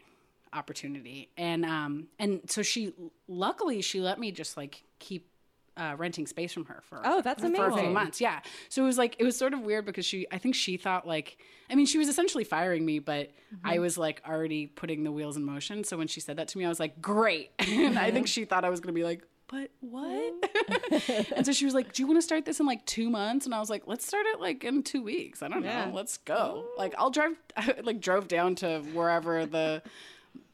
[0.53, 2.93] opportunity, and um, and so she
[3.27, 5.27] luckily she let me just like keep.
[5.81, 8.39] Uh, renting space from her for Oh, that's amazing for a few months yeah.
[8.69, 11.03] So it was like it was sort of weird because she i think she thought
[11.07, 11.29] like
[11.71, 13.31] i mean she was essentially firing me but
[13.63, 15.83] i was like already putting the wheels in motion.
[15.83, 17.49] So when she said that to me i was like great.
[17.87, 20.33] And i think she thought i was going to be like but what?
[21.35, 23.45] And so she was like do you want to start this in like two months?
[23.47, 25.41] And i was like let's start it like in two weeks.
[25.41, 25.85] I don't Yeah.
[25.87, 26.65] know let's go.
[26.77, 29.81] Like i'll drive I like drove down to wherever the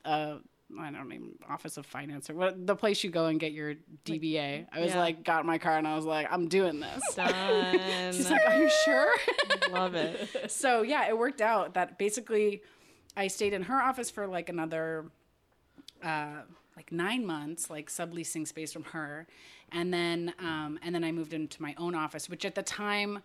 [0.06, 0.38] uh
[0.80, 3.75] I don't even Office of Finance or what the place you go and get your
[4.06, 4.67] DBA.
[4.71, 4.99] I was Yeah.
[4.99, 7.15] like, got my car and I was like, I'm doing this.
[7.15, 8.12] Done.
[8.13, 9.13] She's like, Are you sure?
[9.71, 10.27] Love it.
[10.51, 12.61] so yeah, it worked out that basically
[13.15, 15.05] I stayed in her office for like another
[16.03, 16.41] uh
[16.76, 19.26] like nine months, like subleasing space from her.
[19.72, 23.20] And then um and then I moved into my own office, which at the time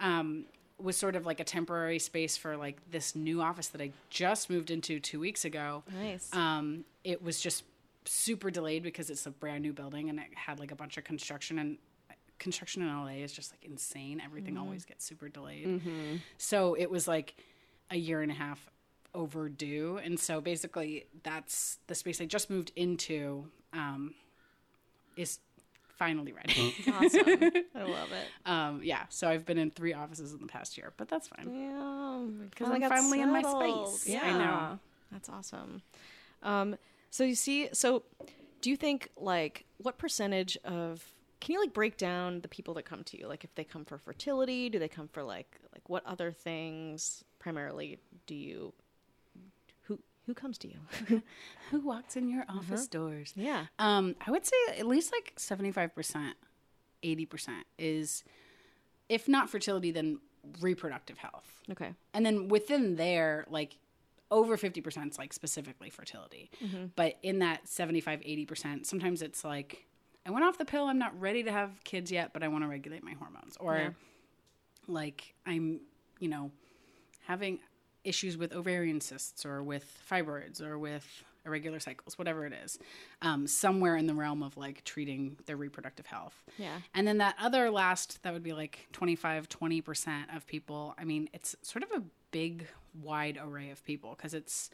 [0.00, 0.44] um
[0.78, 4.50] was sort of like a temporary space for like this new office that I just
[4.50, 5.82] moved into two weeks ago.
[6.00, 6.34] Nice.
[6.34, 7.64] Um, it was just
[8.04, 11.04] super delayed because it's a brand new building and it had like a bunch of
[11.04, 11.78] construction and
[12.38, 14.20] construction in LA is just like insane.
[14.22, 15.80] Everything always gets super delayed.
[16.36, 17.34] So it was like
[17.90, 18.68] a year and a half
[19.14, 20.00] overdue.
[20.02, 24.14] And so basically, that's the space I just moved into um,
[25.16, 25.38] is
[25.98, 26.74] finally ready.
[26.88, 27.22] Awesome.
[27.74, 28.28] I love it.
[28.50, 31.54] um, yeah, so I've been in three offices in the past year, but that's fine.
[31.54, 34.06] Yeah, Because I'm finally in my space.
[34.08, 34.78] Yeah, I know.
[35.12, 35.82] That's awesome.
[36.42, 36.76] Um,
[37.10, 38.02] so you see, so
[38.60, 41.04] do you think like what percentage of
[41.40, 43.28] can you like break down the people that come to you?
[43.28, 47.22] Like if they come for fertility, do they come for like like what other things
[47.38, 48.72] primarily do you
[50.26, 51.22] who comes to you?
[51.70, 53.32] Who walks in your office doors?
[53.36, 53.66] yeah.
[53.78, 56.32] Um, I would say at least like 75%,
[57.02, 57.48] 80%
[57.78, 58.24] is,
[59.08, 60.18] if not fertility, then
[60.60, 61.62] reproductive health.
[61.70, 61.92] Okay.
[62.12, 63.78] And then within there, like
[64.30, 66.50] over 50% is like specifically fertility.
[66.96, 69.86] But in that 75, 80%, sometimes it's like,
[70.26, 70.86] I went off the pill.
[70.86, 73.56] I'm not ready to have kids yet, but I want to regulate my hormones.
[73.60, 73.90] Or Yeah.
[74.88, 75.80] like I'm,
[76.18, 76.50] you know,
[77.26, 77.58] having
[78.04, 82.78] issues with ovarian cysts or with fibroids or with irregular cycles, whatever it is,
[83.22, 86.42] um, somewhere in the realm of like treating their reproductive health.
[86.58, 86.78] Yeah.
[86.94, 90.94] And then that other last, that would be like 25, 20% of people.
[90.98, 92.66] I mean, it's sort of a big,
[93.02, 94.70] wide array of people because it's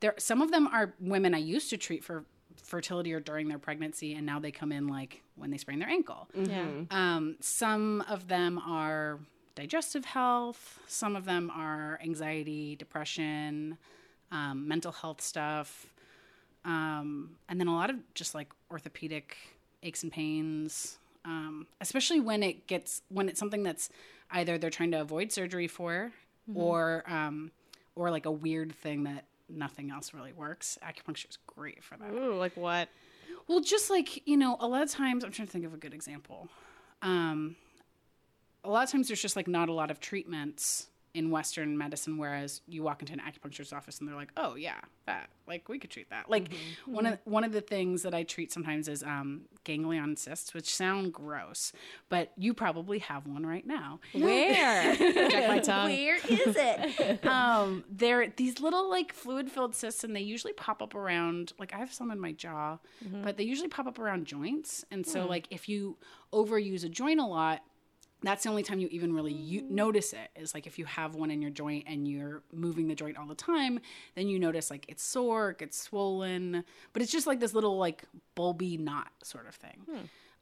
[0.00, 0.14] there.
[0.18, 2.24] Some of them are women I used to treat for
[2.62, 5.88] fertility or during their pregnancy, and now they come in like when they sprain their
[5.88, 6.28] ankle.
[6.34, 6.64] Yeah.
[6.90, 9.18] Um, some of them are
[9.60, 10.78] digestive health.
[10.86, 13.76] Some of them are anxiety, depression,
[14.32, 15.86] um, mental health stuff,
[16.64, 19.36] um, and then a lot of just like orthopedic
[19.82, 20.98] aches and pains.
[21.26, 23.90] Um, especially when it gets when it's something that's
[24.30, 26.12] either they're trying to avoid surgery for,
[26.54, 27.50] or um,
[27.96, 30.78] or like a weird thing that nothing else really works.
[30.82, 32.10] Acupuncture is great for that.
[32.12, 32.88] Ooh, like what?
[33.46, 35.76] Well, just like, you know, a lot of times, I'm trying to think of a
[35.76, 36.48] good example.
[37.02, 37.56] Um,
[38.64, 42.18] a lot of times there's just like not a lot of treatments in Western medicine,
[42.18, 45.78] whereas you walk into an acupuncturist office and they're like, oh, yeah, that, like, we
[45.78, 46.30] could treat that.
[46.30, 46.52] Like,
[46.86, 50.72] one, of, one of the things that I treat sometimes is um, ganglion cysts, which
[50.72, 51.72] sound gross,
[52.08, 53.98] but you probably have one right now.
[54.12, 54.94] Where?
[55.30, 55.90] Check my tongue.
[55.90, 57.26] Where is it?
[57.26, 61.54] um, they're these little like fluid filled cysts, and they usually pop up around.
[61.58, 62.78] Like I have some in my jaw,
[63.22, 64.84] but they usually pop up around joints.
[64.90, 65.96] And so, like if you
[66.32, 67.62] overuse a joint a lot,
[68.22, 70.30] that's the only time you even really u- notice it.
[70.36, 73.26] Is like if you have one in your joint and you're moving the joint all
[73.26, 73.80] the time,
[74.14, 77.76] then you notice like it's sore, it gets swollen, but it's just like this little
[77.78, 78.04] like
[78.36, 79.84] bulby knot sort of thing.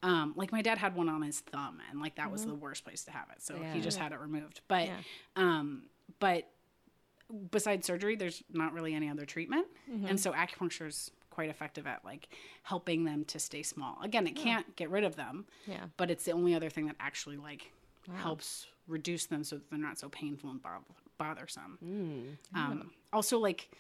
[0.03, 2.85] Um, like my dad had one on his thumb, and like that was the worst
[2.85, 4.61] place to have it, so he just had it removed.
[4.69, 4.97] But Yeah.
[5.37, 5.83] um,
[6.21, 6.49] but
[7.51, 9.67] besides surgery, there's not really any other treatment,
[10.07, 12.29] and so acupuncture is quite effective at like
[12.65, 13.97] helping them to stay small.
[14.03, 15.85] Again, it can't get rid of them, Yeah.
[15.97, 17.71] but it's the only other thing that actually like
[18.17, 20.83] helps reduce them so that they're not so painful and both-
[21.17, 21.79] bothersome.
[22.57, 23.71] Um, also, like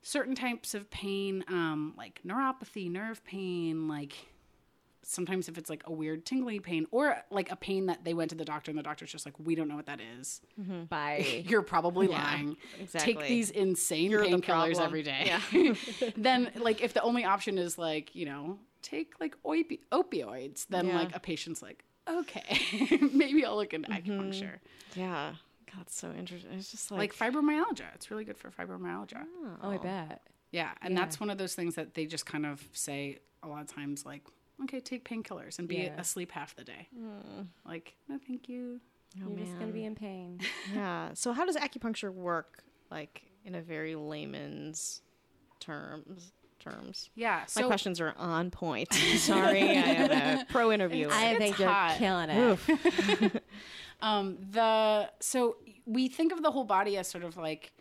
[0.00, 4.14] certain types of pain, um, like neuropathy, nerve pain, like
[5.04, 8.30] sometimes if it's like a weird tingling pain or like a pain that they went
[8.30, 10.40] to the doctor and the doctor's just like, we don't know what that is.
[10.88, 11.44] Bye.
[11.48, 12.56] You're probably lying.
[12.80, 13.14] exactly.
[13.14, 14.82] Take these insane You're the painkillers problem.
[14.84, 15.22] every day.
[15.52, 15.74] Yeah.
[16.16, 20.86] then, like, if the only option is like, you know, take like opi- opioids, then
[20.86, 20.98] Yeah.
[20.98, 24.10] like a patient's like, okay, maybe I'll look into Mm-hmm.
[24.10, 24.58] acupuncture.
[24.96, 25.34] Yeah.
[25.74, 26.52] God, it's so interesting.
[26.52, 29.24] It's just Like like, fibromyalgia, it's really good for fibromyalgia.
[29.62, 30.20] Oh, I bet.
[30.50, 31.00] Yeah, and Yeah.
[31.00, 34.04] that's one of those things that they just kind of say a lot of times,
[34.04, 34.22] like,
[34.64, 36.00] okay, take painkillers and be Yeah.
[36.00, 36.88] asleep half the day.
[37.64, 38.80] Like, no, thank you.
[39.24, 40.40] oh, You're just gonna be in pain.
[40.74, 41.10] Yeah.
[41.14, 45.02] So how does acupuncture work like in a very layman's
[45.60, 47.10] terms terms?
[47.16, 48.92] Yeah, My questions are on point.
[48.94, 51.10] Sorry, I am a pro interviewer.
[51.12, 51.96] I think you're hot.
[51.98, 53.42] killing it.
[54.00, 55.56] um, the so
[55.86, 57.72] we think of the whole body as sort of like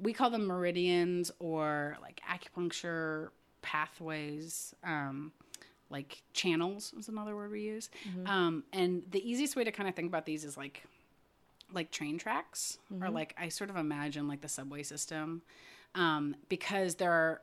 [0.00, 3.28] we call them meridians or like acupuncture
[3.60, 4.74] pathways.
[4.82, 5.32] Um,
[5.92, 7.90] like channels is another word we use.
[8.26, 10.84] Um, and the easiest way to kind of think about these is like
[11.72, 15.42] like train tracks or like I sort of imagine like the subway system.
[15.94, 17.40] Um, because there are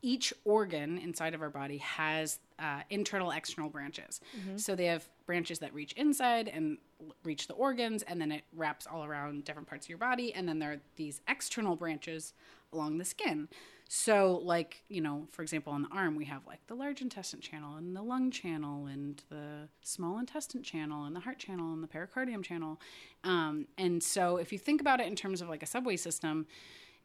[0.00, 4.20] each organ inside of our body has uh, internal external branches.
[4.56, 6.78] So they have branches that reach inside and
[7.24, 10.48] reach the organs and then it wraps all around different parts of your body and
[10.48, 12.32] then there are these external branches
[12.72, 13.48] along the skin
[13.88, 17.40] so like you know for example on the arm we have like the large intestine
[17.40, 21.82] channel and the lung channel and the small intestine channel and the heart channel and
[21.82, 22.78] the pericardium channel
[23.24, 26.46] um, and so if you think about it in terms of like a subway system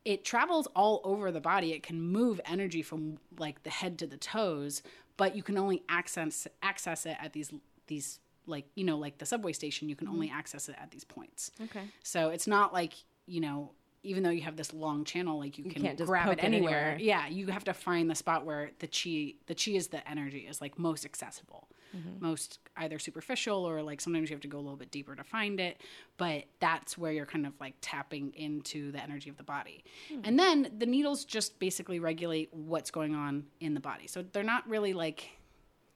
[0.05, 1.71] it travels all over the body.
[1.71, 4.83] It can move energy from like the head to the toes,
[5.17, 7.53] but you can only access access it at these
[7.87, 9.89] these like you know like the subway station.
[9.89, 11.51] You can only access it at these points.
[11.61, 11.85] okay.
[12.03, 12.93] So it's not like
[13.25, 13.71] you know
[14.03, 16.77] even though you have this long channel, like you can grab it it anywhere.
[16.77, 16.97] anywhere.
[16.99, 20.39] Yeah, you have to find the spot where the chi, the chi is the energy
[20.39, 22.23] is like most accessible, mm-hmm.
[22.23, 25.23] most either superficial or like sometimes you have to go a little bit deeper to
[25.23, 25.81] find it.
[26.17, 30.19] But that's where you're kind of like tapping into the energy of the body, hmm.
[30.25, 34.07] and then the needles just basically regulate what's going on in the body.
[34.07, 35.29] So they're not really like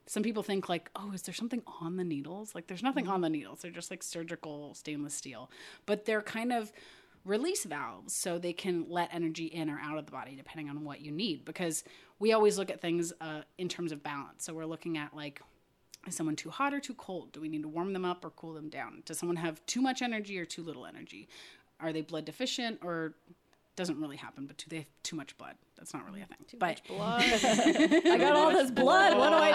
[0.07, 3.13] some people think like oh is there something on the needles like there's nothing mm-hmm.
[3.13, 5.51] on the needles they're just like surgical stainless steel
[5.85, 6.71] but they're kind of
[7.27, 10.83] release valves so they can let energy in or out of the body depending on
[10.83, 11.83] what you need because
[12.19, 14.45] we always look at things uh, in terms of balance.
[14.45, 15.41] So we're looking at like
[16.07, 17.33] is someone too hot or too cold?
[17.33, 19.03] Do we need to warm them up or cool them down?
[19.05, 21.27] Does someone have too much energy or too little energy?
[21.81, 23.15] Are they blood deficient or
[23.77, 26.37] doesn't really happen but do they have too much blood that's not really a thing
[26.47, 27.21] Too but blood.
[27.23, 29.15] I got all this blood.
[29.17, 29.51] What do I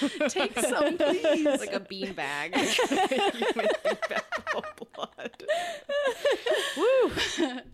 [0.00, 0.30] do with it?
[0.30, 2.56] take some please It's like a bean bag.
[2.56, 3.06] Human
[3.84, 5.44] bean bag full of blood.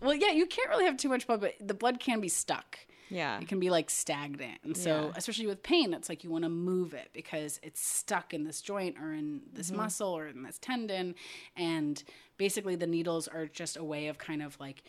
[0.01, 2.77] Well, yeah, you can't really have too much blood, but the blood can be stuck.
[3.09, 3.39] Yeah.
[3.39, 4.59] It can be like stagnant.
[4.63, 5.11] And so, Yeah.
[5.15, 8.61] especially with pain, it's like you want to move it because it's stuck in this
[8.61, 9.77] joint or in this Mm-hmm.
[9.77, 11.15] muscle or in this tendon.
[11.55, 12.03] And
[12.37, 14.83] basically, the needles are just a way of kind of like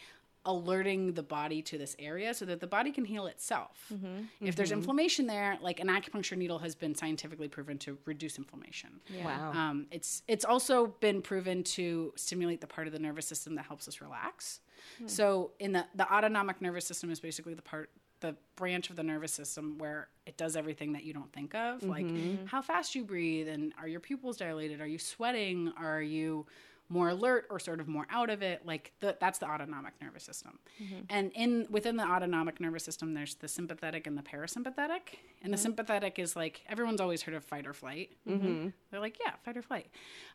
[0.46, 3.76] alerting the body to this area so that the body can heal itself.
[3.92, 4.46] Mm-hmm.
[4.46, 9.00] If there's inflammation there, like an acupuncture needle has been scientifically proven to reduce inflammation.
[9.22, 9.52] Wow.
[9.52, 13.66] Um, it's it's also been proven to stimulate the part of the nervous system that
[13.66, 14.60] helps us relax.
[15.06, 19.02] So in the the autonomic nervous system is basically the part the branch of the
[19.02, 22.06] nervous system where it does everything that you don't think of, like
[22.46, 26.46] how fast you breathe and are your pupils dilated, are you sweating, are you
[26.90, 30.24] more alert or sort of more out of it like the, that's the autonomic nervous
[30.24, 30.58] system.
[30.82, 31.00] Mm-hmm.
[31.08, 35.16] And in within the autonomic nervous system there's the sympathetic and the parasympathetic.
[35.42, 35.62] And the mm-hmm.
[35.62, 38.10] sympathetic is like everyone's always heard of fight or flight.
[38.28, 38.68] Mm-hmm.
[38.90, 39.86] They're like yeah fight or flight.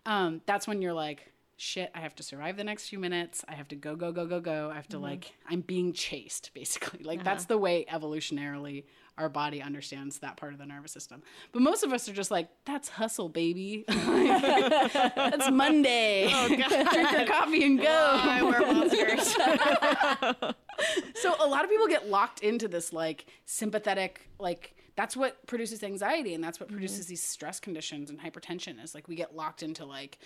[0.05, 3.45] Um, that's when you're like shit i have to survive the next few minutes.
[3.47, 4.69] I have to go go go go go.
[4.71, 7.03] I have to like i'm being chased basically.
[7.03, 7.25] Like uh-huh.
[7.25, 8.85] that's the way evolutionarily
[9.17, 11.21] our body understands that part of the nervous system.
[11.51, 13.85] But most of us are just like that's hustle baby.
[13.87, 16.27] That's monday.
[16.31, 16.47] Oh,
[16.93, 17.87] drink your coffee and go.
[17.87, 19.33] I wear monsters.
[21.15, 25.83] so a lot of people get locked into this like sympathetic like that's what produces
[25.83, 29.63] anxiety and that's what produces these stress conditions and hypertension is like we get locked
[29.63, 30.17] into like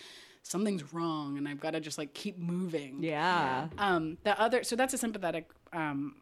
[0.43, 2.97] something's wrong and i've got to just like keep moving.
[3.01, 3.67] Yeah.
[3.77, 6.15] um the other so that's a sympathetic um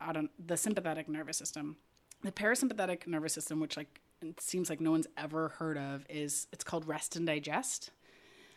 [0.00, 1.76] I don't, the sympathetic nervous system
[2.24, 6.46] the parasympathetic nervous system which like it seems like no one's ever heard of is
[6.52, 7.90] it's called rest and digest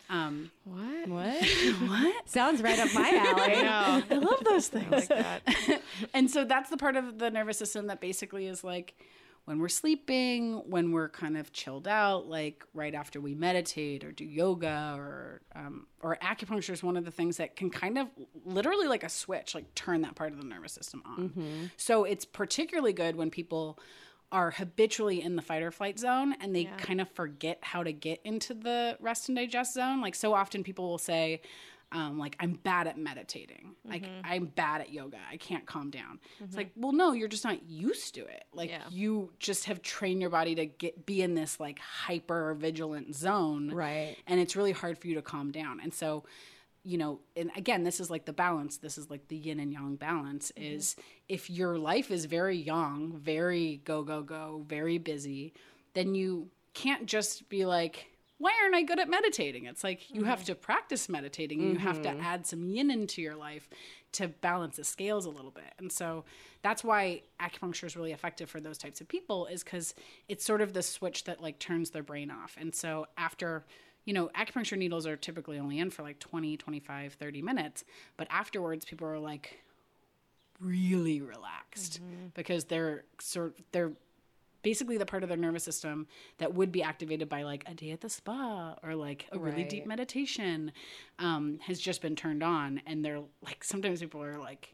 [0.09, 1.07] um what?
[1.09, 1.43] What?
[1.88, 3.61] what Sounds right up my alley.
[3.61, 5.41] No, i love those things like that.
[6.13, 8.95] and so that's the part of the nervous system that basically is like
[9.47, 14.11] when we're sleeping, when we're kind of chilled out, like right after we meditate or
[14.11, 18.09] do yoga or um, or acupuncture is one of the things that can kind of
[18.43, 21.29] literally like a switch, like turn that part of the nervous system on.
[21.77, 23.79] So it's particularly good when people
[24.33, 27.93] are habitually in the fight or flight zone and they kind of forget how to
[27.93, 30.01] get into the rest and digest zone.
[30.01, 31.39] Like so often people will say,
[31.91, 33.75] um, like I'm bad at meditating.
[33.85, 34.21] Like mm-hmm.
[34.23, 35.17] I'm bad at yoga.
[35.31, 36.19] I can't calm down.
[36.39, 36.57] It's mm-hmm.
[36.57, 38.43] like, well, no, you're just not used to it.
[38.53, 38.83] Like Yeah.
[38.89, 43.71] you just have trained your body to get be in this like hyper vigilant zone,
[43.71, 44.17] Right.
[44.27, 45.79] And it's really hard for you to calm down.
[45.79, 46.25] And so,
[46.83, 48.77] you know, and again, this is like the balance.
[48.77, 50.51] This is like the yin and yang balance.
[50.57, 50.75] Mm-hmm.
[50.75, 50.95] Is
[51.29, 55.53] if your life is very yang, very go go go, very busy,
[55.93, 58.07] then you can't just be like
[58.39, 59.65] why aren't I good at meditating?
[59.65, 60.45] It's like you have mm-hmm.
[60.47, 62.21] to practice meditating and you have to mm-hmm.
[62.21, 63.67] add some yin into your life
[64.13, 65.73] to balance the scales a little bit.
[65.79, 66.23] And so
[66.61, 69.95] that's why acupuncture is really effective for those types of people is cuz
[70.27, 72.55] it's sort of the switch that like turns their brain off.
[72.59, 73.65] And so after
[74.05, 77.83] you know, acupuncture needles are typically only in for like 20, 25, 30 minutes,
[78.15, 79.59] but afterwards people are like
[80.61, 82.27] really relaxed mm-hmm.
[82.33, 83.91] because they're sort they're
[84.64, 86.08] basically the part of their nervous system
[86.39, 89.64] that would be activated by like a day at the spa or like a really
[89.70, 90.72] deep meditation
[91.20, 94.74] um, has just been turned on and they're like sometimes people are like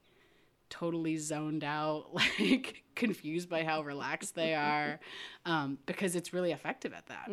[0.69, 4.99] totally zoned out like confused by how relaxed they are
[5.45, 7.27] um, because it's really effective at that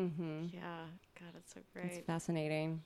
[0.52, 0.84] Yeah.
[1.18, 2.06] God, it's so great It's great.
[2.06, 2.82] fascinating.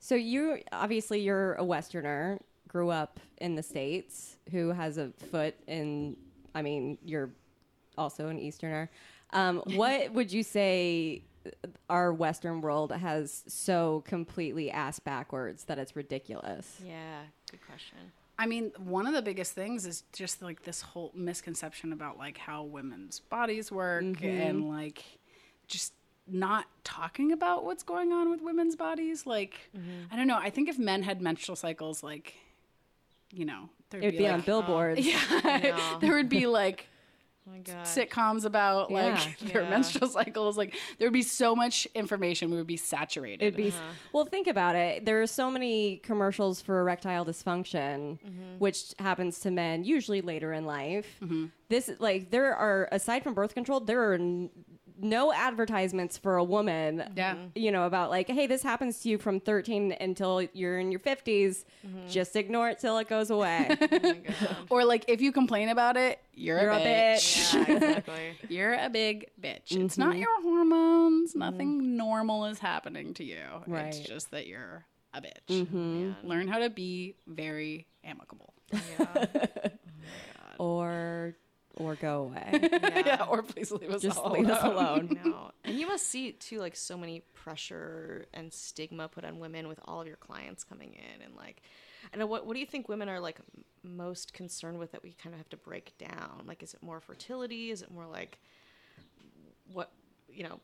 [0.00, 5.54] So you obviously you're a Westerner, grew up in the states, who has a foot
[5.66, 6.16] in.
[6.54, 7.30] I mean, you're
[8.00, 8.90] also an Easterner.
[9.32, 11.22] Um, what would you say
[11.88, 16.80] our Western world has so completely ass backwards that it's ridiculous?
[16.84, 17.20] Yeah.
[17.50, 17.98] Good question.
[18.38, 22.38] I mean, one of the biggest things is just like this whole misconception about like
[22.38, 25.04] how women's bodies work and like
[25.68, 25.92] just
[26.26, 29.26] not talking about what's going on with women's bodies.
[29.26, 29.70] Like,
[30.10, 30.38] I don't know.
[30.38, 32.34] I think if men had menstrual cycles like
[33.32, 35.00] you know, there'd It'd be, on like, billboards.
[35.06, 36.88] yeah, there would be like
[37.46, 37.86] Oh my god.
[37.86, 39.70] sitcoms about like their Yeah.
[39.70, 40.56] menstrual cycles.
[40.58, 42.50] Like there would be so much information.
[42.50, 43.42] We would be saturated.
[43.44, 43.92] It'd be uh-huh.
[44.12, 44.24] well.
[44.24, 45.04] Think about it.
[45.04, 48.58] There are so many commercials for erectile dysfunction, mm-hmm.
[48.58, 51.06] which happens to men usually later in life.
[51.22, 51.46] Mm-hmm.
[51.68, 54.50] This like there are aside from birth control, there are n-
[55.02, 57.12] no advertisements for a woman.
[57.16, 57.36] Yeah.
[57.54, 61.00] you know about like, hey, this happens to you from 13 until you're in your
[61.00, 61.64] 50s.
[61.86, 62.08] Mm-hmm.
[62.08, 63.76] Just ignore it till it goes away.
[63.90, 64.56] Oh my god.
[64.70, 67.52] or like if you complain about it, you're, You're a a bitch.
[67.52, 67.54] bitch.
[67.68, 68.38] Yeah, exactly.
[68.48, 69.72] You're a big bitch.
[69.72, 70.20] It's not mm-hmm.
[70.20, 71.30] your hormones.
[71.30, 71.38] Mm-hmm.
[71.38, 73.42] Nothing normal is happening to you.
[73.66, 73.86] Right.
[73.86, 76.14] It's just that you're a bitch.
[76.22, 78.54] Learn how to be very amicable.
[78.72, 79.26] Yeah.
[80.58, 81.36] Oh or
[81.80, 82.68] or go away.
[83.06, 83.24] yeah.
[83.28, 84.76] or please leave us Just all leave us alone.
[84.76, 85.20] alone.
[85.24, 85.50] No.
[85.64, 89.80] And you must see too like so many pressure and stigma put on women with
[89.86, 91.62] all of your clients coming in and like
[92.12, 93.38] I know what what do you think women are like
[93.82, 96.44] most concerned with that we kind of have to break down?
[96.46, 97.70] Like is it more fertility?
[97.70, 98.38] Is it more like
[99.72, 99.90] what
[100.32, 100.60] you know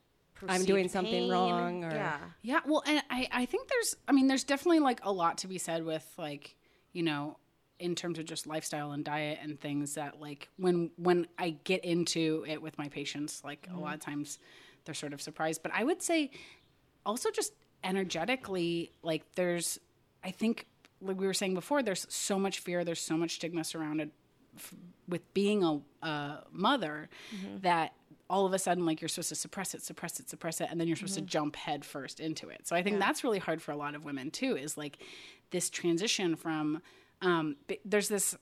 [0.48, 1.30] I'm doing something pain?
[1.30, 2.18] wrong or- yeah.
[2.42, 5.48] Yeah, well, and I, I think there's, I mean, there's definitely like a lot to
[5.48, 6.56] be said with like,
[6.92, 7.38] you know,
[7.78, 11.84] in terms of just lifestyle and diet and things that like when when I get
[11.84, 14.10] into it with my patients, like a lot of mm-hmm.
[14.10, 14.38] times
[14.84, 15.62] they're sort of surprised.
[15.62, 16.30] But I would say
[17.04, 17.52] also just
[17.84, 19.78] energetically, like there's,
[20.24, 20.66] I think,
[21.02, 24.10] like we were saying before, there's so much fear, there's so much stigma surrounded
[24.56, 24.74] f-
[25.08, 27.58] with being a, a mother mm-hmm.
[27.60, 27.92] that
[28.28, 30.80] all of a sudden like you're supposed to suppress it suppress it suppress it and
[30.80, 31.28] then you're supposed to mm-hmm.
[31.28, 32.66] jump head first into it.
[32.66, 34.98] So i think that's really hard for a lot of women too is like
[35.50, 36.82] this transition from
[37.22, 38.36] um, there's this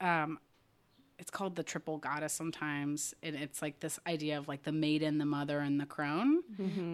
[0.00, 0.38] um,
[1.18, 5.18] it's called the triple goddess sometimes and it's like this idea of like the maiden
[5.18, 6.42] the mother and the crone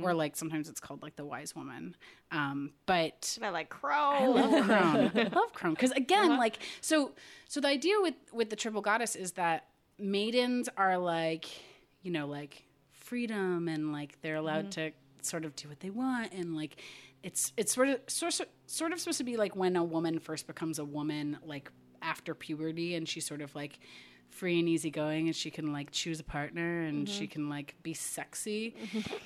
[0.04, 1.96] or like sometimes it's called like the wise woman
[2.30, 4.22] um, but I like crone.
[4.22, 5.10] I love Crone.
[5.16, 7.10] I love Crone because again, like so.
[7.48, 9.66] So the idea with with the triple goddess is that
[9.98, 11.46] maidens are like,
[12.02, 12.62] you know, like
[12.92, 14.92] freedom and like they're allowed to
[15.22, 16.80] sort of do what they want and like
[17.22, 20.18] it's it's sort of sort of, sort of supposed to be like when a woman
[20.18, 21.70] first becomes a woman, like
[22.02, 23.78] after puberty, and she's sort of like
[24.28, 27.92] free and easygoing and she can like choose a partner and she can like be
[27.92, 28.76] sexy.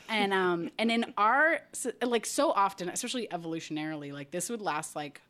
[0.09, 1.61] And um and in our
[2.03, 5.21] like so often especially evolutionarily like this would last like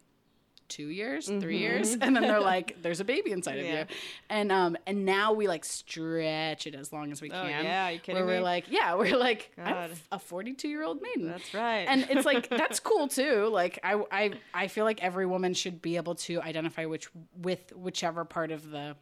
[0.74, 3.84] two years three years and then they're like there's a baby inside of you.
[4.28, 7.64] And um and now we like stretch it as long as we Oh, can.
[7.64, 9.90] yeah, you kidding where we're like yeah we're like i'm God.
[10.12, 11.28] a 42 year old maiden.
[11.28, 11.86] That's right.
[11.88, 13.48] and it's like that's cool too.
[13.52, 17.08] Like I, I i feel like every woman should be able to identify which
[17.40, 18.96] with whichever part of the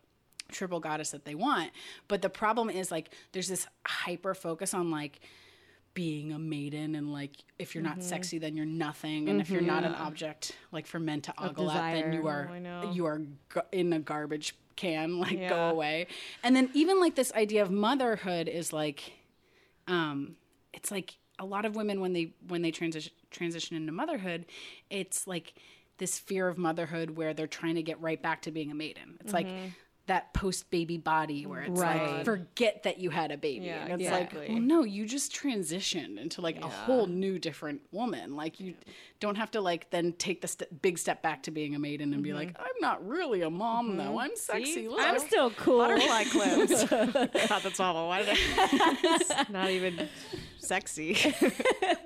[0.50, 1.70] triple goddess that they want.
[2.08, 5.20] But the problem is like there's this hyper focus on like
[5.94, 9.28] being a maiden and like if you're not sexy then you're nothing.
[9.28, 12.50] And if you're not an object like for men to ogle at then you are
[12.92, 13.20] you are
[13.72, 16.06] in a garbage can like go away.
[16.42, 19.12] And then even like this idea of motherhood is like
[19.86, 20.36] um
[20.72, 24.44] it's like a lot of women when they when they transition transition into motherhood
[24.90, 25.54] it's like
[25.98, 29.18] this fear of motherhood where they're trying to get right back to being a maiden.
[29.20, 29.46] It's like
[30.06, 33.92] that post baby body where it's like forget that you had a baby Yeah, and
[33.94, 34.40] it's exactly.
[34.40, 38.74] like well no you just transitioned into like a whole new different woman like you
[39.20, 42.12] don't have to like then take the st- big step back to being a maiden
[42.14, 44.98] and be like i'm not really a mom though i'm sexy look.
[45.00, 45.78] I'm still cool.
[45.78, 46.84] butterfly clips.
[47.48, 48.08] God, that's awful.
[48.08, 49.46] Why did I?
[49.50, 50.08] not even
[50.58, 51.16] sexy.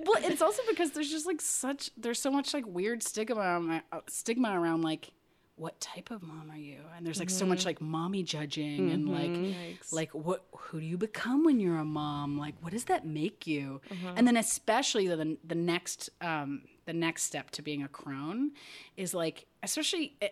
[0.05, 3.82] well, it's also because there's just like such there's so much like weird stigma around,
[3.92, 5.11] uh, stigma around like
[5.57, 6.80] what type of mom are you?
[6.96, 7.68] And there's like so much mm-hmm.
[7.68, 9.14] like mommy judging and mm-hmm.
[9.14, 9.92] like Yikes.
[9.92, 12.38] like what who do you become when you're a mom?
[12.38, 13.80] Like what does that make you?
[13.90, 14.12] Uh-huh.
[14.16, 18.52] And then especially the the next um the next step to being a crone
[18.96, 20.28] is like especially eh,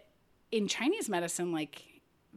[0.53, 1.83] in Chinese medicine like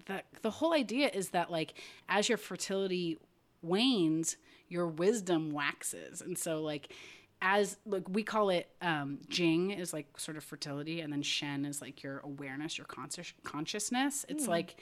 [0.05, 1.73] the the whole idea is that like
[2.07, 3.17] as your fertility
[3.61, 4.37] wanes,
[4.69, 6.21] your wisdom waxes.
[6.21, 6.93] And so like
[7.41, 11.65] as like we call it um jing is like sort of fertility and then shen
[11.65, 14.25] is like your awareness, your conscious consciousness.
[14.27, 14.75] It's like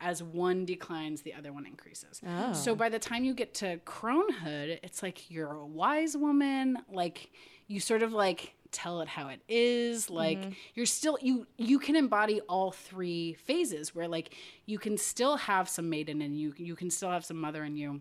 [0.00, 2.20] as one declines, the other one increases.
[2.52, 7.30] So by the time you get to cronehood, it's like you're a wise woman, like
[7.66, 10.08] you sort of like tell it how it is.
[10.08, 10.38] Like
[10.74, 14.34] you're still you you can embody all three phases where like
[14.66, 17.76] you can still have some maiden in you you can still have some mother in
[17.76, 18.00] you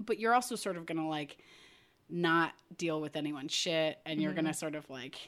[0.00, 1.38] but you're also sort of gonna like
[2.08, 4.56] not deal with anyone's shit and you're gonna mm-hmm.
[4.56, 5.18] sort of like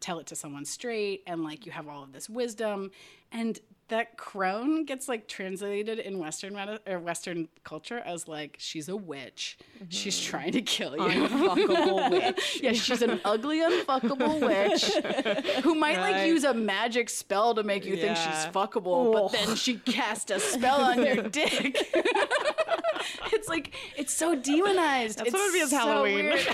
[0.00, 2.90] tell it to someone straight and like you have all of this wisdom.
[3.32, 3.58] And
[3.88, 8.96] that crone gets like translated in western medi- or western culture as like she's a
[8.96, 9.58] witch.
[9.88, 10.30] She's mm-hmm.
[10.30, 11.02] trying to kill you.
[11.02, 12.60] Unfuckable witch.
[12.62, 17.84] yeah she's an ugly unfuckable witch who might like use a magic spell to make
[17.84, 18.50] you think she's Yeah.
[18.52, 19.54] fuckable but then oh.
[19.54, 21.76] she cast a spell on your dick
[23.32, 26.24] it's like it's so demonized That's it's what it is so Halloween.
[26.26, 26.38] weird.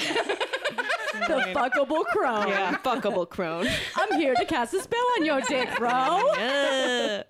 [1.27, 2.49] the fuckable crone.
[2.49, 3.67] Yeah, fuckable crone.
[3.97, 5.91] I'm here to cast a spell on your dick, bro.
[5.91, 7.23] oh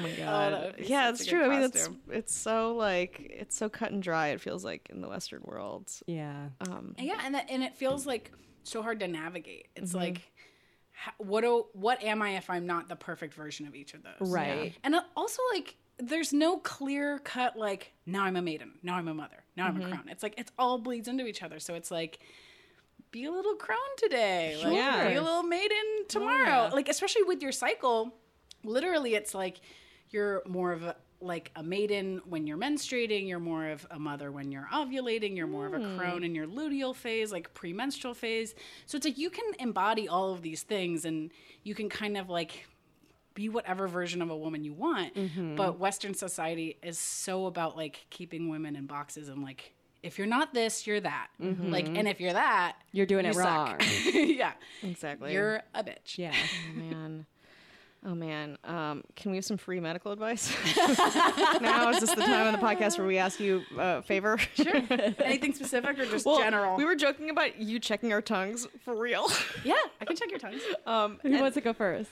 [0.00, 0.52] my god.
[0.52, 1.44] that would be yeah, it's a good true.
[1.44, 4.28] I mean, it's it's so like it's so cut and dry.
[4.28, 5.90] It feels like in the Western world.
[6.06, 6.48] Yeah.
[6.60, 8.32] Um, yeah and that, and it feels like
[8.64, 9.98] so hard to navigate it's Mm-hmm.
[9.98, 10.20] like
[11.18, 14.30] what do, what am i if i'm not the perfect version of each of those
[14.30, 14.72] Right.
[14.84, 19.08] and uh, also like there's no clear cut like now i'm a maiden now i'm
[19.08, 19.92] a mother now i'm a Mm-hmm.
[19.92, 20.08] crone.
[20.08, 21.58] It's like it's all bleeds into each other.
[21.60, 22.18] So it's like
[23.10, 24.58] be a little crone today.
[24.62, 24.72] Like
[25.10, 26.46] be a little maiden tomorrow.
[26.46, 26.70] Yeah.
[26.72, 28.14] like especially with your cycle
[28.64, 29.60] literally it's like
[30.10, 33.28] you're more of a like a maiden when you're menstruating.
[33.28, 35.36] You're more of a mother when you're ovulating.
[35.36, 38.54] You're more of a crone in your luteal phase like premenstrual phase.
[38.86, 41.30] So it's like you can embody all of these things and
[41.62, 42.66] you can kind of like
[43.34, 45.12] be whatever version of a woman you want
[45.56, 49.72] but western society is so about like keeping women in boxes and like
[50.02, 53.34] if you're not this you're that like and if you're that You're doing you it
[53.34, 53.46] suck.
[53.68, 53.80] wrong.
[54.12, 54.52] yeah
[54.82, 55.32] exactly.
[55.32, 56.34] you're a bitch Yeah.
[56.74, 57.26] Oh, man.
[58.04, 58.58] Oh man.
[58.64, 60.52] Um, can we have some free medical advice?
[61.60, 64.38] now is this the time of the podcast where we ask you a favor?
[64.56, 64.74] Sure.
[65.24, 68.94] anything specific or just Well, general we were joking about you checking our tongues for
[68.96, 69.28] real.
[69.64, 72.10] yeah i can check your tongues Um, Who wants to go first?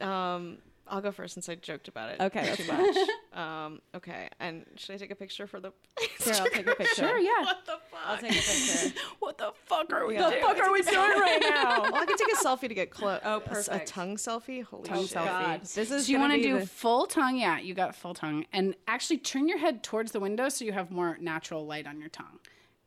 [0.00, 2.20] Um, I'll go first since I joked about it.
[2.20, 2.96] Okay, too much.
[3.32, 5.72] um, okay, and should I take a picture for the?
[6.24, 6.94] Here, I'll take a picture.
[6.94, 8.00] sure yeah What the fuck?
[8.06, 9.00] I'll take a picture.
[9.18, 10.28] what the fuck are we Yeah.
[10.30, 10.40] doing?
[10.40, 11.82] The fuck are we doing right now?
[11.82, 13.20] Well, I can take a selfie to get close.
[13.24, 13.82] Oh, perfect.
[13.82, 14.62] A, tongue selfie.
[14.62, 15.16] Holy Tongue shit.
[15.18, 15.24] selfie.
[15.26, 16.06] God, this is.
[16.06, 17.36] So you want to do the- full tongue?
[17.36, 20.72] Yeah, you got full tongue, and actually turn your head towards the window so you
[20.72, 22.38] have more natural light on your tongue,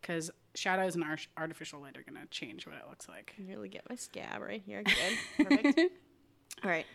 [0.01, 3.35] because shadows and ar- artificial light are gonna change what it looks like.
[3.45, 4.83] Really get my scab right here.
[4.83, 5.47] Good.
[5.47, 5.79] Perfect.
[6.63, 6.85] All right.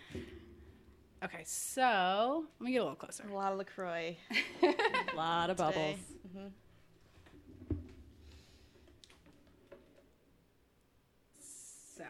[1.24, 3.24] Okay, so let me get a little closer.
[3.26, 4.16] A lot of Lacroix.
[4.62, 5.96] a lot of bubbles.
[6.22, 6.50] today.
[11.96, 12.04] So,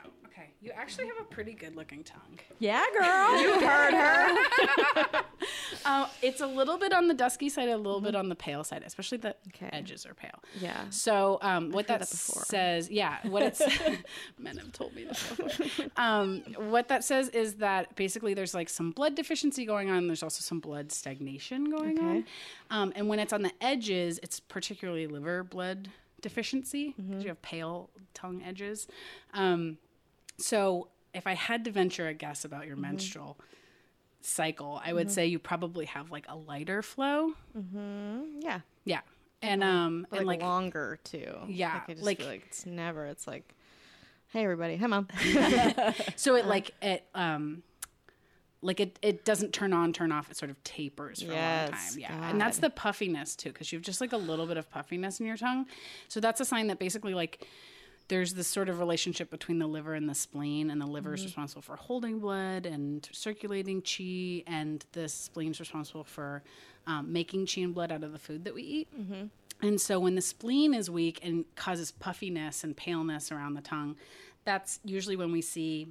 [0.44, 2.38] okay, you actually have a pretty good looking tongue.
[2.58, 3.40] Yeah, girl.
[3.40, 5.20] you heard her.
[5.86, 8.64] Uh, it's a little bit on the dusky side, a little bit on the pale
[8.64, 9.68] side, especially the Okay.
[9.70, 10.42] edges are pale.
[10.58, 10.88] Yeah.
[10.88, 13.60] So um, what that, that says, yeah, what it's
[14.38, 15.90] men have told me this before.
[15.98, 16.40] Um,
[16.70, 20.06] what that says is that basically there's like some blood deficiency going on.
[20.06, 22.06] There's also some blood stagnation going Okay.
[22.06, 22.24] on,
[22.70, 25.90] um, and when it's on the edges, it's particularly liver blood
[26.22, 26.92] deficiency.
[26.92, 28.86] 'cause You have pale tongue edges.
[29.34, 29.76] Um,
[30.38, 33.38] so if I had to venture a guess about your menstrual
[34.20, 37.32] cycle, I would say you probably have like a lighter flow.
[38.40, 38.60] Yeah.
[38.84, 39.00] Yeah.
[39.42, 41.34] And um But and like, like longer too.
[41.48, 43.06] Yeah, Like I just like- feel like it's never.
[43.06, 43.54] It's like,
[44.28, 45.08] hey everybody, hi mom.
[46.16, 47.62] So it like it um
[48.62, 51.68] like it it doesn't turn on turn off it sort of tapers for a long
[51.72, 54.56] time yeah and that's the puffiness too because you have just like a little bit
[54.56, 55.66] of puffiness in your tongue
[56.08, 57.46] so that's a sign that basically like
[58.08, 61.20] there's this sort of relationship between the liver and the spleen and the liver is
[61.24, 66.42] responsible for holding blood and circulating chi and the spleen's responsible for
[66.86, 68.88] um, making chi and blood out of the food that we eat.
[69.62, 73.96] And so when the spleen is weak and causes puffiness and paleness around the tongue
[74.44, 75.88] that's usually when we see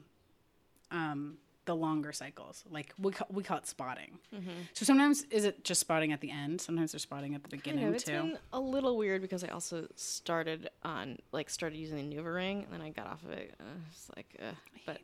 [0.91, 2.64] um, the longer cycles.
[2.70, 4.20] Like we call, we call it spotting.
[4.74, 6.59] So sometimes is it just spotting at the end?
[6.61, 7.93] Sometimes they're spotting at the Kind beginning of.
[7.95, 8.11] It's too.
[8.11, 12.68] been a little weird because I also started on like started using the NuvaRing and
[12.72, 13.53] then I got off of it.
[13.59, 14.51] Uh, it's like, uh,
[14.86, 14.97] but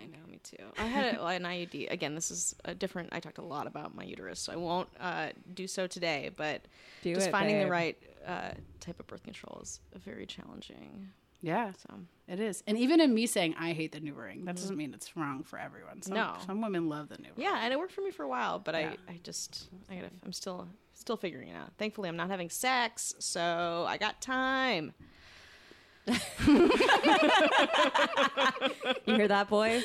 [0.00, 0.64] I know me too.
[0.78, 1.90] I had a, an IUD.
[1.90, 3.10] Again, this is a different.
[3.12, 6.30] I talked a lot about my uterus, so I won't uh, do so today.
[6.34, 6.62] But
[7.02, 7.96] Do just it, finding the right
[8.26, 8.50] uh,
[8.80, 11.10] type of birth control is very challenging.
[11.40, 11.94] Yeah, So
[12.26, 12.62] it is.
[12.66, 14.78] And even in me saying I hate the NuvaRing, that doesn't mm-hmm.
[14.78, 16.02] mean it's wrong for everyone.
[16.02, 16.34] Some, No.
[16.46, 17.38] some women love the NuvaRing.
[17.38, 18.94] yeah, and it worked for me for a while, but Yeah.
[19.08, 21.72] I, I just, I gotta, I'm still, still figuring it out.
[21.78, 24.92] Thankfully, I'm not having sex, so I got time.
[29.06, 29.84] You hear that, boys?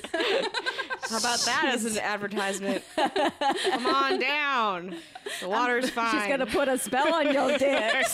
[1.10, 2.84] How about that as an advertisement?
[2.96, 4.96] Come on down.
[5.42, 6.12] The water's fine.
[6.20, 8.06] She's gonna put a spell on your dick.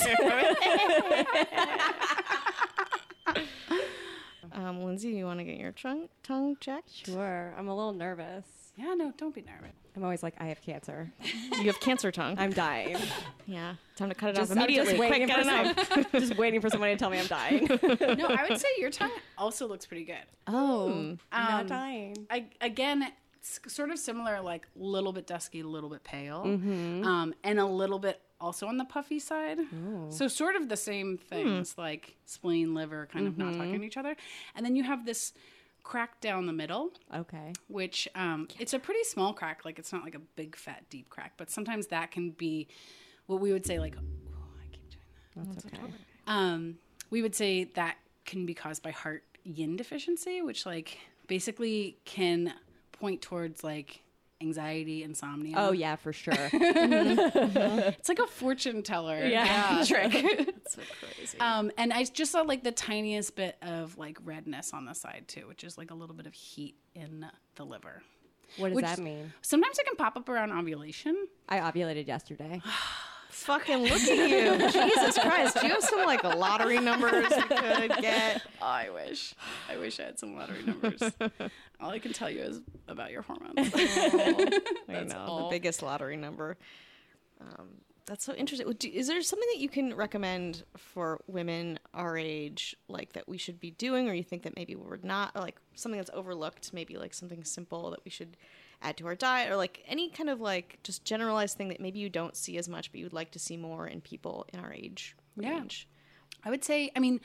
[4.53, 6.91] Um, Lindsay, you want to get your tongue tongue checked?
[7.05, 7.53] Sure.
[7.57, 8.45] I'm a little nervous.
[8.77, 9.75] Yeah, no, don't be nervous.
[9.95, 11.11] I'm always like, I have cancer.
[11.57, 12.35] You have cancer tongue.
[12.39, 12.95] I'm dying.
[13.45, 13.73] yeah.
[13.97, 14.93] Time to cut it Just, off I'm immediately.
[14.93, 15.87] just waiting, Quick, for get enough.
[15.93, 17.67] some- just waiting for someone to tell me I'm dying.
[17.67, 20.23] no, I would say your tongue also looks pretty good.
[20.47, 22.15] oh, not Um, dying.
[22.29, 26.43] I, again, it's sort of similar, like a little bit dusky, a little bit pale,
[26.45, 27.03] Mm-hmm.
[27.05, 29.59] um, and a little bit also on the puffy side.
[30.09, 33.97] So sort of the same things, like spleen, liver, kind of not talking to each
[33.97, 34.15] other.
[34.55, 35.33] And then you have this
[35.83, 37.53] crack down the middle, Okay.
[37.67, 39.65] which um, it's a pretty small crack.
[39.65, 42.67] Like it's not like a big fat deep crack, but sometimes that can be
[43.25, 43.95] what we would say like.
[43.97, 44.01] Oh,
[44.61, 45.53] I keep doing that.
[45.55, 45.93] That's okay.
[46.27, 46.75] Um,
[47.09, 52.53] we would say that can be caused by heart yin deficiency, which like basically can
[52.99, 54.03] point towards like
[54.41, 55.55] anxiety, insomnia.
[55.57, 56.33] Oh yeah, for sure.
[56.53, 59.25] it's like a fortune teller.
[59.25, 59.83] Yeah.
[59.87, 60.11] trick.
[60.11, 60.81] That's so
[61.15, 61.39] crazy.
[61.39, 65.25] um, and I just saw like the tiniest bit of like redness on the side
[65.27, 67.25] too, which is like a little bit of heat in
[67.55, 68.01] the liver.
[68.57, 69.33] what does Which- that mean?
[69.41, 71.27] Sometimes it can pop up around ovulation.
[71.47, 72.61] I ovulated yesterday.
[73.29, 74.57] Fucking look at you.
[74.71, 75.57] Jesus Christ.
[75.61, 78.41] Do you have some like lottery numbers you could get?
[78.61, 79.35] I wish.
[79.69, 81.01] I wish I had some lottery numbers.
[81.79, 83.71] all I can tell you is about your hormones.
[83.73, 85.43] I That's know, all.
[85.43, 86.57] the biggest lottery number.
[87.39, 87.67] Um,
[88.07, 88.75] that's so interesting.
[88.91, 93.59] Is there something that you can recommend for women our age, like that we should
[93.59, 97.13] be doing, or you think that maybe we're not, like something that's overlooked, maybe like
[97.13, 98.35] something simple that we should
[98.81, 101.99] add to our diet, or like any kind of like just generalized thing that maybe
[101.99, 104.73] you don't see as much, but you'd like to see more in people in our
[104.73, 105.51] age Yeah.
[105.59, 105.87] range?
[106.43, 107.19] I would say, I mean,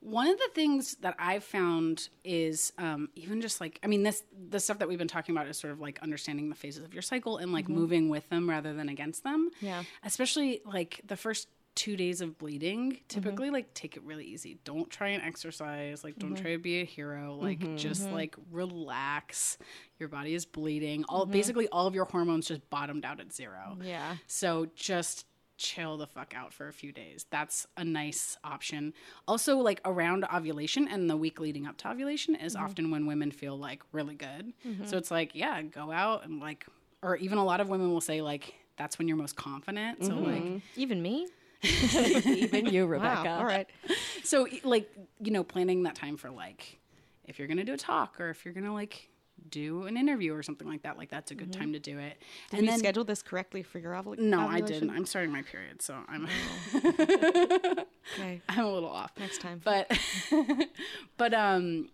[0.00, 4.22] one of the things that I've found is um, even just like, I mean, this
[4.48, 6.92] the stuff that we've been talking about is sort of like understanding the phases of
[6.92, 9.50] your cycle and like moving with them rather than against them.
[9.60, 9.82] Yeah.
[10.04, 13.02] Especially like the first two days of bleeding, mm-hmm.
[13.08, 14.58] typically like take it really easy.
[14.64, 16.04] Don't try and exercise.
[16.04, 16.42] Like, don't mm-hmm.
[16.42, 17.38] try to be a hero.
[17.40, 17.76] Like, mm-hmm.
[17.76, 19.58] just like relax.
[19.98, 21.04] Your body is bleeding.
[21.08, 23.78] All basically all of your hormones just bottomed out at zero.
[23.82, 24.16] Yeah.
[24.26, 25.26] So just
[25.58, 27.24] chill the fuck out for a few days.
[27.30, 28.94] That's a nice option.
[29.28, 33.30] Also, like around ovulation and the week leading up to ovulation is often when women
[33.30, 34.52] feel like really good.
[34.86, 36.66] So it's like, yeah, go out and like,
[37.00, 40.04] or even a lot of women will say like, that's when you're most confident.
[40.04, 41.28] So like, Even me?
[42.26, 43.22] Even you, Rebecca.
[43.24, 43.38] Wow.
[43.38, 43.68] All right.
[44.24, 44.90] so like,
[45.20, 46.80] you know, planning that time for like,
[47.24, 49.08] if you're gonna do a talk or if you're gonna like
[49.48, 52.18] do an interview or something like that, like that's a good time to do it.
[52.50, 54.30] Did and you then schedule this correctly for your ovulation?
[54.30, 54.90] no, I didn't.
[54.90, 56.28] I'm starting my period, so I'm
[58.18, 58.40] Okay.
[58.48, 59.12] I'm a little off.
[59.18, 59.60] Next time.
[59.64, 59.90] but
[61.16, 61.90] but um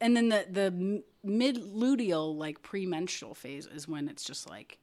[0.00, 4.78] and then the the mid luteal like premenstrual phase is when it's just like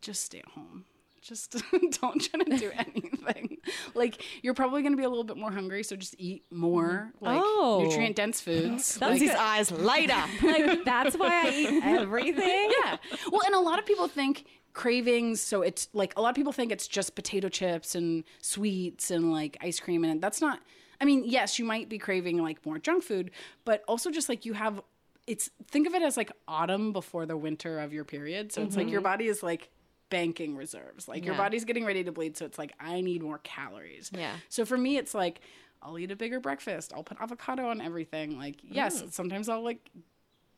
[0.00, 0.84] just stay at home
[1.22, 1.52] just
[2.00, 3.58] don't try to do anything
[3.94, 7.12] like you're probably going to be a little bit more hungry so just eat more
[7.16, 7.24] mm-hmm.
[7.24, 7.84] like Oh.
[7.84, 10.28] nutrient dense foods That's Like- These eyes light up.
[10.42, 12.70] like that's why I eat everything.
[12.84, 12.96] yeah
[13.30, 16.52] well and a lot of people think cravings so it's like a lot of people
[16.52, 20.60] think it's just potato chips and sweets and like ice cream and that's not
[21.00, 23.30] i mean yes you might be craving like more junk food
[23.66, 24.80] but also just like you have
[25.26, 28.76] it's think of it as like autumn before the winter of your period so it's
[28.76, 29.10] like your mm-hmm.
[29.10, 29.68] body is like
[30.12, 33.38] banking reserves like your body's getting ready to bleed so it's like i need more
[33.38, 34.34] calories Yeah.
[34.48, 35.40] so for me it's like
[35.82, 39.12] i'll eat a bigger breakfast i'll put avocado on everything like yes mm.
[39.12, 39.90] sometimes i'll like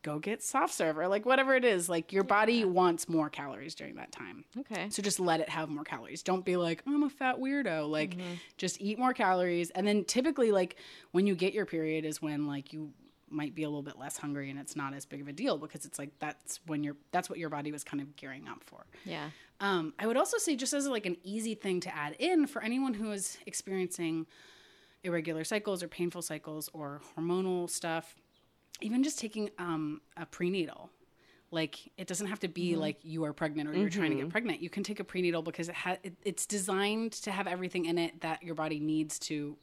[0.04, 1.88] go get soft serve or like whatever it is.
[1.88, 4.44] Like your body wants more calories during that time.
[4.60, 4.88] Okay.
[4.90, 6.22] So just let it have more calories.
[6.22, 7.88] Don't be like, I'm a fat weirdo.
[7.88, 8.34] Like mm-hmm.
[8.56, 9.70] just eat more calories.
[9.70, 10.76] And then typically like
[11.10, 12.92] when you get your period is when like you
[13.34, 15.58] might be a little bit less hungry and it's not as big of a deal
[15.58, 18.62] because it's like that's when you're that's what your body was kind of gearing up
[18.64, 18.86] for.
[19.04, 19.30] Yeah.
[19.60, 22.62] Um, I would also say, just as like an easy thing to add in for
[22.62, 24.26] anyone who is experiencing
[25.04, 28.16] irregular cycles or painful cycles or hormonal stuff,
[28.80, 30.90] even just taking um, a prenatal.
[31.50, 34.28] Like it doesn't have to be like you are pregnant or you're trying to get
[34.28, 34.60] pregnant.
[34.60, 37.96] You can take a prenatal because it ha- it, it's designed to have everything in
[37.96, 39.56] it that your body needs to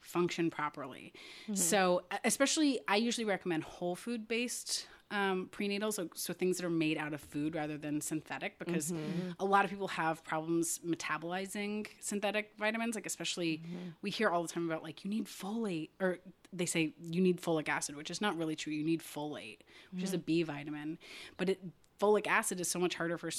[0.00, 1.12] function properly.
[1.44, 1.54] Mm-hmm.
[1.54, 6.64] So, e- especially, I usually recommend whole food based um, prenatals, so, so things that
[6.64, 9.30] are made out of food rather than synthetic, because mm-hmm.
[9.40, 12.94] a lot of people have problems metabolizing synthetic vitamins.
[12.94, 13.88] Like, especially, mm-hmm.
[14.02, 16.18] we hear all the time about like you need folate, or
[16.52, 18.72] they say you need folic acid, which is not really true.
[18.72, 19.58] You need folate,
[19.92, 20.98] which is a B vitamin,
[21.36, 21.60] but it,
[22.00, 23.30] folic acid is so much harder for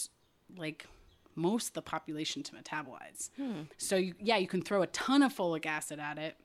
[0.57, 0.86] like
[1.36, 3.30] most of the population to metabolize.
[3.38, 3.62] Hmm.
[3.78, 6.36] So you, yeah, you can throw a ton of folic acid at it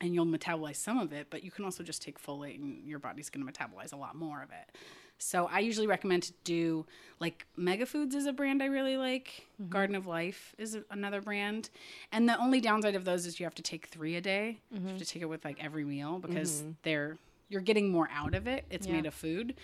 [0.00, 2.98] and you'll metabolize some of it, but you can also just take folate and your
[2.98, 4.76] body's going to metabolize a lot more of it.
[5.18, 6.86] So I usually recommend to do
[7.20, 9.46] like Mega Foods is a brand I really like.
[9.68, 11.68] Garden of Life is another brand.
[12.10, 14.60] And the only downside of those is you have to take 3 a day.
[14.72, 17.18] You have to take it with like every meal because they're
[17.50, 18.64] you're getting more out of it.
[18.70, 18.92] It's Yeah.
[18.94, 19.56] made of food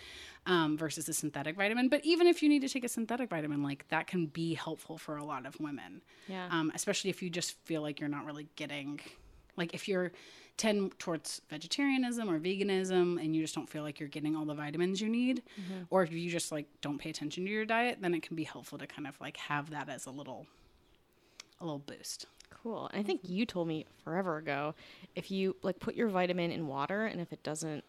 [0.44, 1.88] um, versus a synthetic vitamin.
[1.88, 4.98] But even if you need to take a synthetic vitamin, like that can be helpful
[4.98, 6.02] for a lot of women.
[6.28, 6.48] Yeah.
[6.50, 8.98] Um, especially if you just feel like you're not really getting,
[9.56, 10.12] like if you're
[10.56, 14.54] tend towards vegetarianism or veganism and you just don't feel like you're getting all the
[14.54, 15.42] vitamins you need,
[15.90, 18.44] or if you just like don't pay attention to your diet, then it can be
[18.44, 20.46] helpful to kind of like have that as a little,
[21.60, 22.26] a little boost.
[22.50, 22.88] Cool.
[22.92, 24.74] And I think you told me forever ago
[25.14, 27.84] if you like put your vitamin in water and if it doesn't,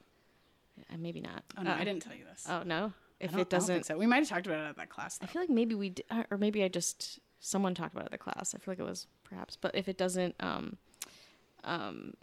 [0.92, 1.44] uh, maybe not.
[1.58, 2.46] Oh no, Uh, I didn't tell you this.
[2.50, 2.92] Oh no.
[3.20, 3.98] If it I don't think doesn't, so.
[3.98, 5.18] We might have talked about it at that class.
[5.24, 8.06] I feel like maybe we, d- uh, or maybe I just someone talked about it
[8.08, 8.54] at the class.
[8.54, 10.78] I feel like it was perhaps, but if it doesn't, um,
[11.64, 12.14] um,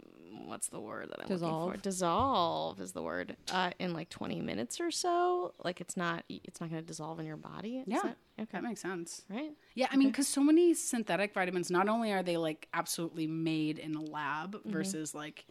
[0.45, 1.71] what's the word that I'm looking Dissolve.
[1.73, 1.77] for?
[1.81, 3.35] Dissolve is the word.
[3.51, 7.19] Uh, in like 20 minutes or so, like it's not, it's not going to dissolve
[7.19, 7.77] in your body.
[7.79, 8.49] Is Yeah, that- okay.
[8.53, 9.23] That makes sense.
[9.29, 9.51] right.
[9.75, 13.77] Yeah, I mean, because so many synthetic vitamins, not only are they like absolutely made
[13.79, 15.45] in a lab versus like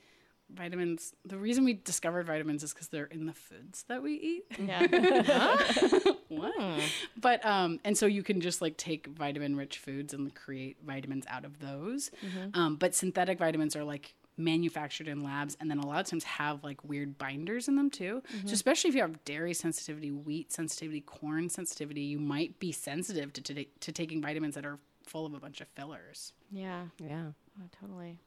[0.54, 1.12] vitamins.
[1.24, 4.44] The reason we discovered vitamins is because they're in the foods that we eat.
[4.58, 4.86] Yeah.
[6.28, 6.80] what?
[7.20, 11.24] But um, and so you can just like take vitamin rich foods and create vitamins
[11.28, 12.10] out of those.
[12.54, 16.24] Um, but synthetic vitamins are like manufactured in labs and then a lot of times
[16.24, 18.20] have like weird binders in them too.
[18.46, 23.32] So especially if you have dairy sensitivity, wheat sensitivity, corn sensitivity, you might be sensitive
[23.34, 26.32] to to, to taking vitamins that are full of a bunch of fillers.
[26.50, 26.84] yeah.
[26.98, 27.26] Yeah.
[27.60, 28.18] Oh, totally.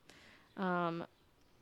[0.55, 1.05] Um,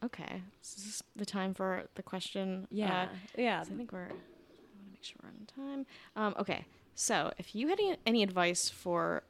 [0.05, 0.41] okay.
[0.61, 2.67] This is the time for the question.
[2.71, 3.03] Yeah.
[3.03, 3.61] Uh, yeah.
[3.61, 3.99] I think we're.
[4.05, 5.45] I want to make sure we're on
[5.75, 5.85] time.
[6.15, 9.23] Um, okay, so if you had any, any advice for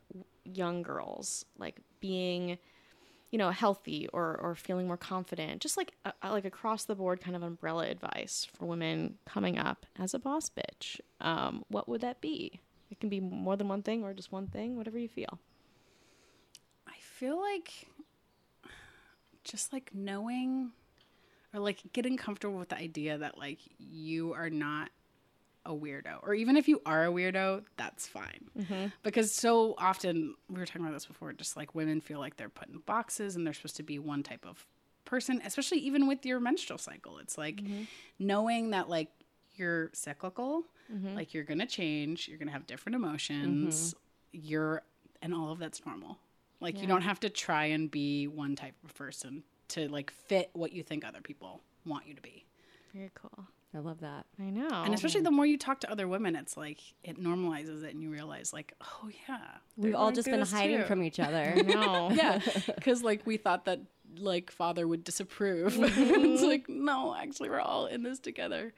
[0.43, 2.57] young girls, like being,
[3.31, 6.95] you know, healthy or or feeling more confident, just like a, a- like across the
[6.95, 11.87] board kind of umbrella advice for women coming up as a boss bitch, um, what
[11.89, 12.59] would that be?
[12.91, 15.39] It can be more than one thing or just one thing, whatever you feel.
[16.87, 17.87] I feel like
[19.45, 20.71] just like knowing
[21.53, 24.89] or like getting comfortable with the idea that like you are not
[25.65, 28.49] a weirdo or even if you are a weirdo that's fine.
[28.59, 28.87] Mm-hmm.
[29.03, 32.49] Because so often we were talking about this before just like women feel like they're
[32.49, 34.67] put in boxes and they're supposed to be one type of
[35.05, 37.19] person especially even with your menstrual cycle.
[37.19, 37.83] It's like mm-hmm.
[38.19, 39.09] knowing that like
[39.55, 41.15] you're cyclical mm-hmm.
[41.15, 43.95] like you're gonna change you're gonna have different emotions
[44.31, 44.81] you're
[45.21, 46.17] and all of that's normal
[46.65, 50.49] like you don't have to try and be one type of person to like fit
[50.53, 52.45] what you think other people want you to be
[52.93, 53.45] Very cool.
[53.73, 54.25] I love that.
[54.39, 54.69] I know.
[54.85, 58.01] and especially the more you talk to other women it's like it normalizes it and
[58.01, 59.37] you realize like oh yeah
[59.77, 60.85] We've all just been hiding too.
[60.85, 61.55] from each other.
[61.65, 62.09] no.
[62.21, 62.39] yeah
[62.75, 63.79] because like we thought that
[64.17, 66.25] like father would disapprove mm-hmm.
[66.33, 68.73] it's like no actually we're all in this together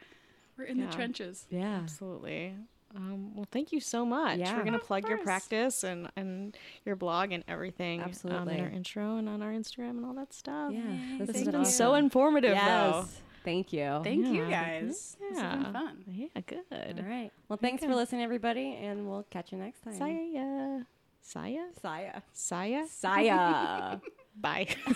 [0.57, 0.87] we're in Yeah.
[0.87, 1.79] the trenches yeah.
[1.83, 2.55] Absolutely.
[2.97, 4.39] Um, well, thank you so much.
[4.39, 4.57] Yeah.
[4.57, 8.01] We're gonna plug your practice and and your blog and everything.
[8.01, 8.55] Um, Absolutely.
[8.57, 10.73] in our intro and on our Instagram and all that stuff.
[10.73, 10.81] Yeah.
[11.19, 13.21] This has has been so informative, Yes.
[13.45, 14.01] Thank you.
[14.03, 14.81] thank you Yeah.
[14.81, 15.55] guys this has Yeah.
[15.57, 16.03] been fun.
[16.07, 16.99] Yeah, good.
[16.99, 17.31] All right.
[17.47, 19.93] Well, thanks for listening, everybody, and we'll catch you next time.
[19.93, 20.85] Saya.
[21.21, 21.65] Saya.
[21.81, 22.21] Saya.
[22.33, 22.85] Saya.
[22.87, 24.01] Saya.
[24.35, 24.67] Bye.